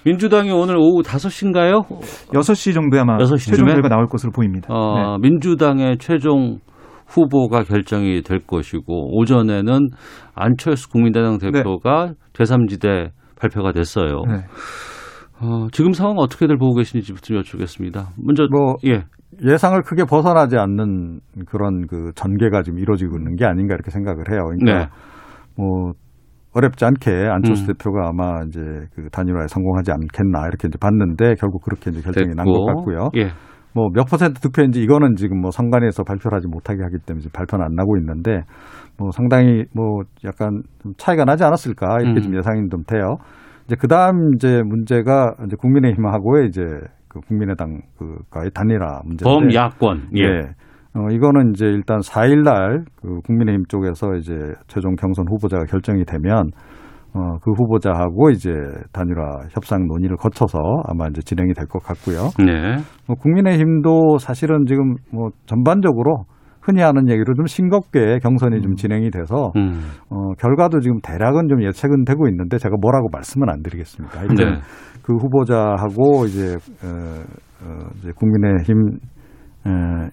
[0.05, 1.85] 민주당이 오늘 오후 5시인가요?
[2.33, 3.55] 6시 정도에 아마 여섯 시쯤에?
[3.57, 4.67] 최종 결과 나올 것으로 보입니다.
[4.73, 5.29] 어, 네.
[5.29, 6.59] 민주당의 최종
[7.07, 9.89] 후보가 결정이 될 것이고 오전에는
[10.35, 14.21] 안철수 국민의당 대표가 제3지대 발표가 됐어요.
[14.27, 14.43] 네.
[15.39, 18.09] 어, 지금 상황 어떻게들 보고 계시는지부터 여쭙겠습니다.
[18.23, 19.03] 먼저 뭐 예.
[19.43, 24.45] 예상을 크게 벗어나지 않는 그런 그 전개가 지금 이루어지고 있는 게 아닌가 이렇게 생각을 해요.
[24.45, 24.89] 그러니까 네.
[25.57, 25.93] 뭐
[26.53, 27.67] 어렵지 않게 안철수 음.
[27.73, 28.59] 대표가 아마 이제
[28.95, 32.65] 그 단일화에 성공하지 않겠나 이렇게 이제 봤는데 결국 그렇게 이제 결정이 난 것.
[32.65, 33.09] 같고요.
[33.17, 33.29] 예.
[33.73, 37.75] 뭐몇 퍼센트 득표인지 이거는 지금 뭐 선관위에서 발표를 하지 못하게 하기 때문에 지금 발표는 안
[37.75, 38.41] 나고 있는데
[38.97, 42.23] 뭐 상당히 뭐 약간 좀 차이가 나지 않았을까 이렇게 음.
[42.23, 43.17] 좀 예상이 좀 돼요.
[43.67, 46.63] 이제 그다음 이제 문제가 이제 국민의힘하고의 이제
[47.09, 50.09] 그 국민의당 그과의 단일화 문제인데 범야권.
[50.15, 50.23] 예.
[50.23, 50.39] 예.
[50.95, 54.33] 어, 이거는 이제 일단 4일날 그 국민의힘 쪽에서 이제
[54.67, 56.49] 최종 경선 후보자가 결정이 되면
[57.13, 58.49] 어, 그 후보자하고 이제
[58.93, 62.29] 단일화 협상 논의를 거쳐서 아마 이제 진행이 될 것 같고요.
[62.43, 62.77] 네.
[63.07, 66.23] 뭐 국민의힘도 사실은 지금 뭐 전반적으로
[66.67, 69.79] 흔히 하는 얘기로 좀 싱겁게 경선이 좀 진행이 돼서 음.
[70.09, 74.19] 어, 결과도 지금 대략은 좀 예측은 되고 있는데 제가 뭐라고 말씀은 안 드리겠습니다.
[74.19, 74.59] 하여튼 네.
[75.01, 77.23] 그 후보자하고 이제 어,
[77.63, 78.99] 어, 이제 국민의힘
[79.65, 79.69] 에,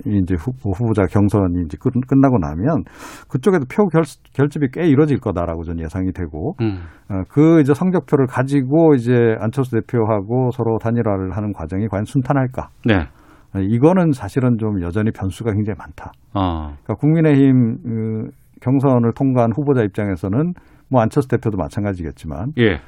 [0.06, 2.84] 이 이제 후, 후보자 경선이 이제 끝, 끝나고 나면
[3.28, 4.02] 그쪽에도 표 결,
[4.32, 6.82] 결집이 꽤 이루어질 거다라고 저는 예상이 되고 음.
[7.08, 12.68] 어, 그 이제 성적표를 가지고 이제 안철수 대표하고 서로 단일화를 하는 과정이 과연 순탄할까?
[12.86, 13.08] 네.
[13.54, 16.12] 어, 이거는 사실은 좀 여전히 변수가 굉장히 많다.
[16.32, 16.76] 아.
[16.82, 18.30] 그러니까 국민의힘 어,
[18.60, 20.54] 경선을 통과한 후보자 입장에서는
[20.90, 22.80] 뭐 안철수 대표도 마찬가지겠지만 예.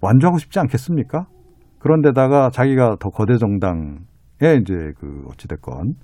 [0.00, 1.26] 완주하고 싶지 않겠습니까?
[1.80, 5.94] 그런데다가 자기가 더 거대 정당의 이제 그 어찌됐건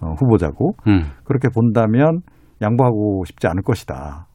[0.00, 1.02] 어, 후보자고 음.
[1.24, 2.20] 그렇게 본다면
[2.62, 4.26] 양보하고 싶지 않을 것이다.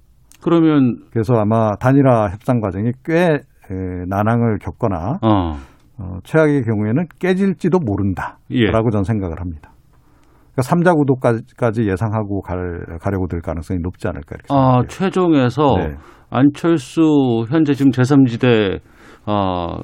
[0.43, 5.53] 그러면 그래서 아마 단일화 협상 과정이 꽤 에, 난항을 겪거나 어.
[5.97, 8.71] 어, 최악의 경우에는 깨질지도 모른다라고 예.
[8.71, 9.71] 저는 생각을 합니다.
[10.53, 14.87] 그러니까 3자 구도까지 예상하고 갈, 가려고 될 가능성이 높지 않을까 이렇게 아, 생각해요.
[14.87, 15.95] 최종에서 네.
[16.29, 18.79] 안철수 현재 지금 제3지대
[19.25, 19.77] 어,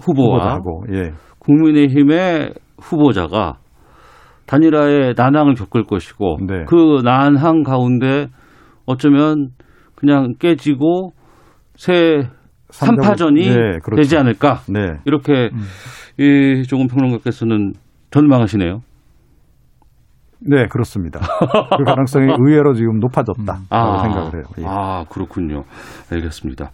[0.00, 1.12] 후보와 후보자하고 예.
[1.38, 3.54] 국민의힘의 후보자가
[4.46, 6.64] 단일화에 난항을 겪을 것이고 네.
[6.66, 8.28] 그 난항 가운데
[8.86, 9.50] 어쩌면
[9.94, 11.10] 그냥 깨지고
[11.76, 12.28] 새
[12.72, 13.96] 삼자구- 3파전이 네, 그렇죠.
[13.96, 14.98] 되지 않을까 네.
[15.04, 15.50] 이렇게
[16.18, 17.72] 이 조금 평론가께서는
[18.10, 18.80] 전망하시네요.
[20.40, 21.18] 네, 그렇습니다.
[21.78, 23.58] 그 가능성이 의외로 지금 높아졌다.
[23.70, 24.42] 아, 라고 생각을 해요.
[24.58, 24.64] 예.
[24.66, 25.64] 아 그렇군요.
[26.12, 26.70] 알겠습니다.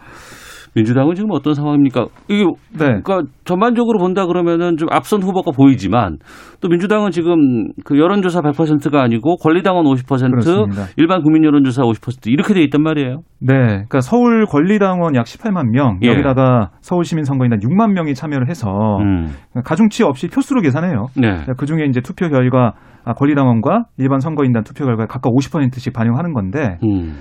[0.75, 2.07] 민주당은 지금 어떤 상황입니까?
[2.29, 3.01] 이게 네.
[3.03, 6.19] 그러니까 전반적으로 본다 그러면은 좀 앞선 후보가 보이지만
[6.61, 10.87] 또 민주당은 지금 그 여론조사 100%가 아니고 권리당원 50% 그렇습니다.
[10.97, 13.21] 일반 국민 여론조사 50% 이렇게 돼 있단 말이에요.
[13.41, 16.09] 네, 그러니까 서울 권리당원 약 18만 명, 예.
[16.09, 18.69] 여기다가 서울 시민 선거인단 6만 명이 참여를 해서
[19.01, 19.29] 음.
[19.65, 21.07] 가중치 없이 표수로 계산해요.
[21.17, 21.45] 네.
[21.57, 22.73] 그 중에 이제 투표 결과
[23.05, 27.17] 아, 권리당원과 일반 선거인단 투표 결과 각각 50%씩 반영하는 건데 음.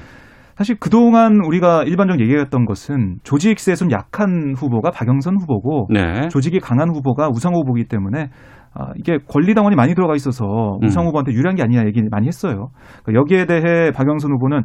[0.56, 6.28] 사실 그동안 우리가 일반적으로 얘기했던 것은 조직세에 좀 약한 후보가 박영선 후보고 네.
[6.30, 8.30] 조직이 강한 후보가 우상호 후보이기 때문에
[8.76, 10.46] 아, 이게 권리당원이 많이 들어가 있어서
[10.82, 10.88] 음.
[10.88, 12.70] 우상호 후보한테 유리한 게 아니냐 얘기 많이 했어요.
[13.04, 14.64] 그러니까 여기에 대해 박영선 후보는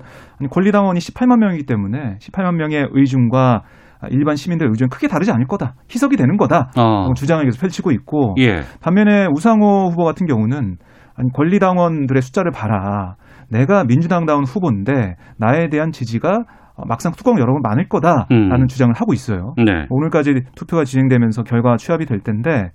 [0.50, 3.62] 권리당원이 18만 명이기 때문에 18만 명의 의중과
[4.10, 5.74] 일반 시민들의 의중은 크게 다르지 않을 거다.
[5.90, 6.70] 희석이 되는 거다.
[6.78, 7.12] 어.
[7.14, 8.60] 주장을 계속 펼치고 있고 예.
[8.80, 10.76] 반면에 우상호 후보 같은 경우는
[11.16, 13.16] 아니 권리당원들의 숫자를 봐라.
[13.50, 16.44] 내가 민주당다운 후보인데 나에 대한 지지가
[16.76, 18.66] 어, 막상 뚜껑을 열어보면 많을 거다라는 음.
[18.68, 19.54] 주장을 하고 있어요.
[19.56, 19.86] 네.
[19.90, 22.70] 오늘까지 투표가 진행되면서 결과가 취합이 될 텐데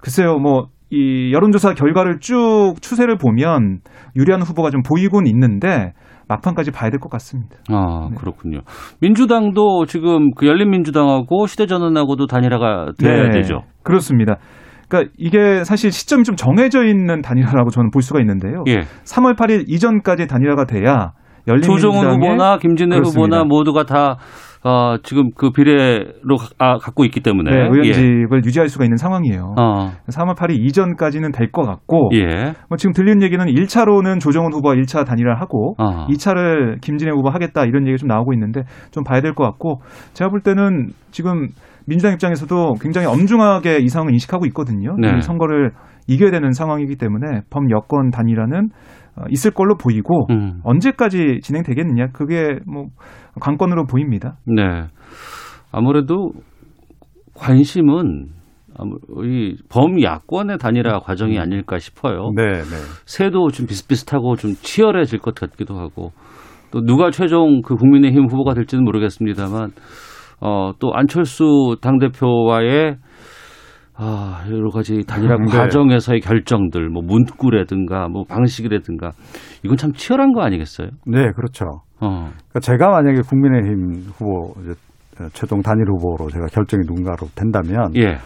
[0.00, 3.78] 글쎄요 뭐 이 여론조사 결과를 쭉 추세를 보면
[4.16, 5.92] 유리한 후보가 좀 보이곤 있는데
[6.28, 7.56] 막판까지 봐야 될 것 같습니다.
[7.68, 8.16] 아, 네.
[8.16, 8.60] 그렇군요.
[9.00, 13.62] 민주당도 지금 그 열린민주당하고 시대전환하고도 단일화가 돼야 네, 되죠.
[13.84, 14.36] 그렇습니다.
[14.90, 18.64] 그러니까 이게 사실 시점이 좀 정해져 있는 단일화라고 저는 볼 수가 있는데요.
[18.68, 18.80] 예.
[19.04, 21.12] 3월 8일 이전까지 단일화가 돼야
[21.62, 23.36] 조정훈 열린민주당의 후보나 김진애 그렇습니다.
[23.38, 24.16] 후보나 모두가 다
[24.62, 27.62] 어, 지금 그 비례로 가- 아, 갖고 있기 때문에 네, 예.
[27.62, 29.54] 의원직을 유지할 수가 있는 상황이에요.
[29.58, 29.90] 어.
[30.10, 32.52] 3월 8일 이전까지는 될 것 같고 예.
[32.68, 36.06] 뭐 지금 들리는 얘기는 1차로는 조정훈 후보가 1차 단일화를 하고 어.
[36.08, 39.80] 2차를 김진애 후보 하겠다 이런 얘기가 좀 나오고 있는데 좀 봐야 될 것 같고
[40.12, 41.48] 제가 볼 때는 지금
[41.90, 44.94] 민주당 입장에서도 굉장히 엄중하게 이 상황을 인식하고 있거든요.
[44.96, 45.18] 네.
[45.18, 45.72] 이 선거를
[46.06, 48.68] 이겨야 되는 상황이기 때문에 범여권 단일화는
[49.16, 50.60] 어, 있을 걸로 보이고 음.
[50.62, 52.86] 언제까지 진행되겠느냐 그게 뭐
[53.40, 54.36] 관건으로 보입니다.
[54.46, 54.86] 네.
[55.72, 56.30] 아무래도
[57.34, 58.28] 관심은
[59.24, 62.30] 이 범야권의 단일화 과정이 아닐까 싶어요.
[62.36, 62.76] 네, 네.
[63.04, 66.12] 새도 좀 비슷비슷하고 좀 치열해질 것 같기도 하고
[66.70, 69.72] 또 누가 최종 그 국민의힘 후보가 될지는 모르겠습니다만
[70.40, 72.96] 어, 또 안철수 당대표와의
[74.02, 75.44] 아, 여러 가지 단일화 네.
[75.46, 79.10] 과정에서의 결정들, 뭐 문구라든가 뭐 방식이라든가
[79.62, 80.88] 이건 참 치열한 거 아니겠어요?
[81.06, 81.66] 네, 그렇죠.
[82.00, 82.30] 어.
[82.30, 84.72] 그러니까 제가 만약에 국민의힘 후보 이제
[85.34, 88.16] 최종 단일 후보로 제가 결정이 누군가로 된다면 예.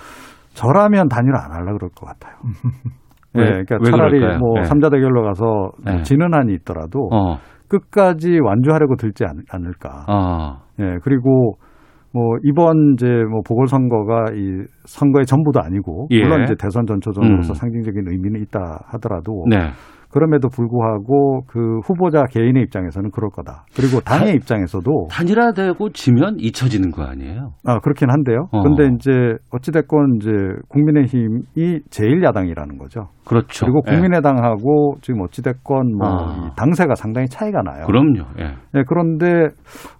[0.52, 2.36] 저라면 단일화 안 하려고 그럴 것 같아요.
[3.32, 4.38] 네, 왜- 그러니까 왜 차라리 그럴까요?
[4.38, 4.64] 뭐 네.
[4.64, 6.02] 삼자 대결로 가서 네.
[6.02, 7.38] 지는 한이 있더라도 어.
[7.66, 10.04] 끝까지 완주하려고 들지 않, 않을까.
[10.06, 10.58] 아.
[10.78, 11.54] 예, 그리고
[12.14, 16.22] 뭐 이번 이제 뭐 보궐선거가 이 선거의 전부도 아니고 예.
[16.22, 17.54] 물론 이제 대선 전초전으로서 음.
[17.54, 19.56] 상징적인 의미는 있다 하더라도 네.
[20.14, 23.64] 그럼에도 불구하고 그 후보자 개인의 입장에서는 그럴 거다.
[23.74, 27.50] 그리고 당의 단- 입장에서도 단일화되고 지면 잊혀지는 거 아니에요?
[27.66, 28.46] 아 그렇긴 한데요.
[28.52, 28.62] 어.
[28.62, 29.10] 근데 이제
[29.52, 30.30] 어찌 됐건 이제
[30.68, 33.08] 국민의힘이 제일 야당이라는 거죠.
[33.26, 33.66] 그렇죠.
[33.66, 33.92] 그리고 예.
[33.92, 36.46] 국민의당하고 지금 어찌 됐건 뭐 아.
[36.46, 37.84] 이 당세가 상당히 차이가 나요.
[37.86, 38.24] 그럼요.
[38.38, 38.54] 예.
[38.72, 39.48] 네, 그런데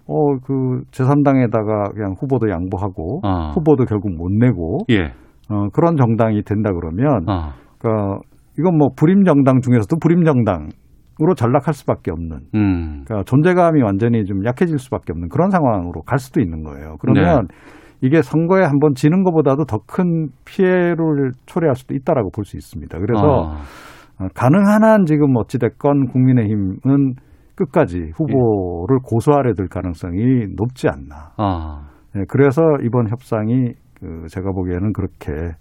[0.06, 3.50] 어 그 제3당에다가 그냥 후보도 양보하고 아.
[3.54, 5.12] 후보도 결국 못 내고 예.
[5.50, 7.54] 어 그런 정당이 된다 그러면 아.
[7.78, 8.20] 그러니까
[8.58, 13.02] 이건 뭐 불임 정당 중에서도 불임 정당으로 전락할 수밖에 없는 음.
[13.04, 16.96] 그러니까 존재감이 완전히 좀 약해질 수밖에 없는 그런 상황으로 갈 수도 있는 거예요.
[17.00, 17.54] 그러면 네.
[18.00, 22.98] 이게 선거에 한번 지는 것보다도 더 큰 피해를 초래할 수도 있다라고 볼 수 있습니다.
[22.98, 24.24] 그래서 아.
[24.24, 27.14] 어, 가능한 한 지금 어찌됐건 국민의힘은
[27.56, 31.32] 끝까지 후보를 고수하려 들 가능성이 높지 않나.
[31.36, 31.88] 아.
[32.16, 35.56] 예, 그래서 이번 협상이 그 제가 보기에는 그렇게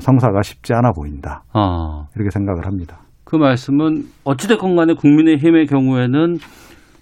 [0.00, 1.44] 성사가 쉽지 않아 보인다.
[1.52, 2.06] 아.
[2.14, 2.98] 이렇게 생각을 합니다.
[3.24, 6.36] 그 말씀은 어찌됐건 간에 국민의힘의 경우에는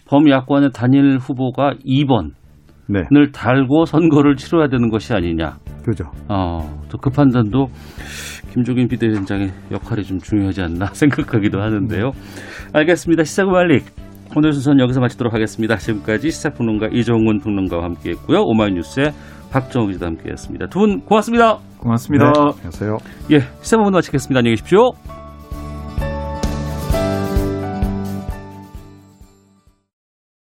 [0.06, 2.32] 범야권의 단일 후보가 2번을
[2.88, 5.56] 네, 달고 선거를 치러야 되는 것이 아니냐.
[5.84, 6.04] 그죠.
[6.28, 7.66] 어, 또그 판단도
[8.52, 12.12] 김종인 비대위원장의 역할이 좀 중요하지 않나 생각하기도 하는데요.
[12.74, 13.24] 알겠습니다.
[13.24, 13.84] 시사구말릭.
[14.36, 15.76] 오늘 순서는 여기서 마치도록 하겠습니다.
[15.76, 18.42] 지금까지 시사평론가 이종훈 평론가와 함께했고요.
[18.42, 19.12] 오마이뉴스의
[19.52, 20.66] 박정우 기자도 함께했습니다.
[20.66, 21.58] 두 분 고맙습니다.
[21.78, 22.32] 고맙습니다.
[22.32, 22.98] 네, 안녕하세요.
[23.32, 24.38] 예, 시사본부 마치겠습니다.
[24.38, 24.92] 안녕히 계십시오.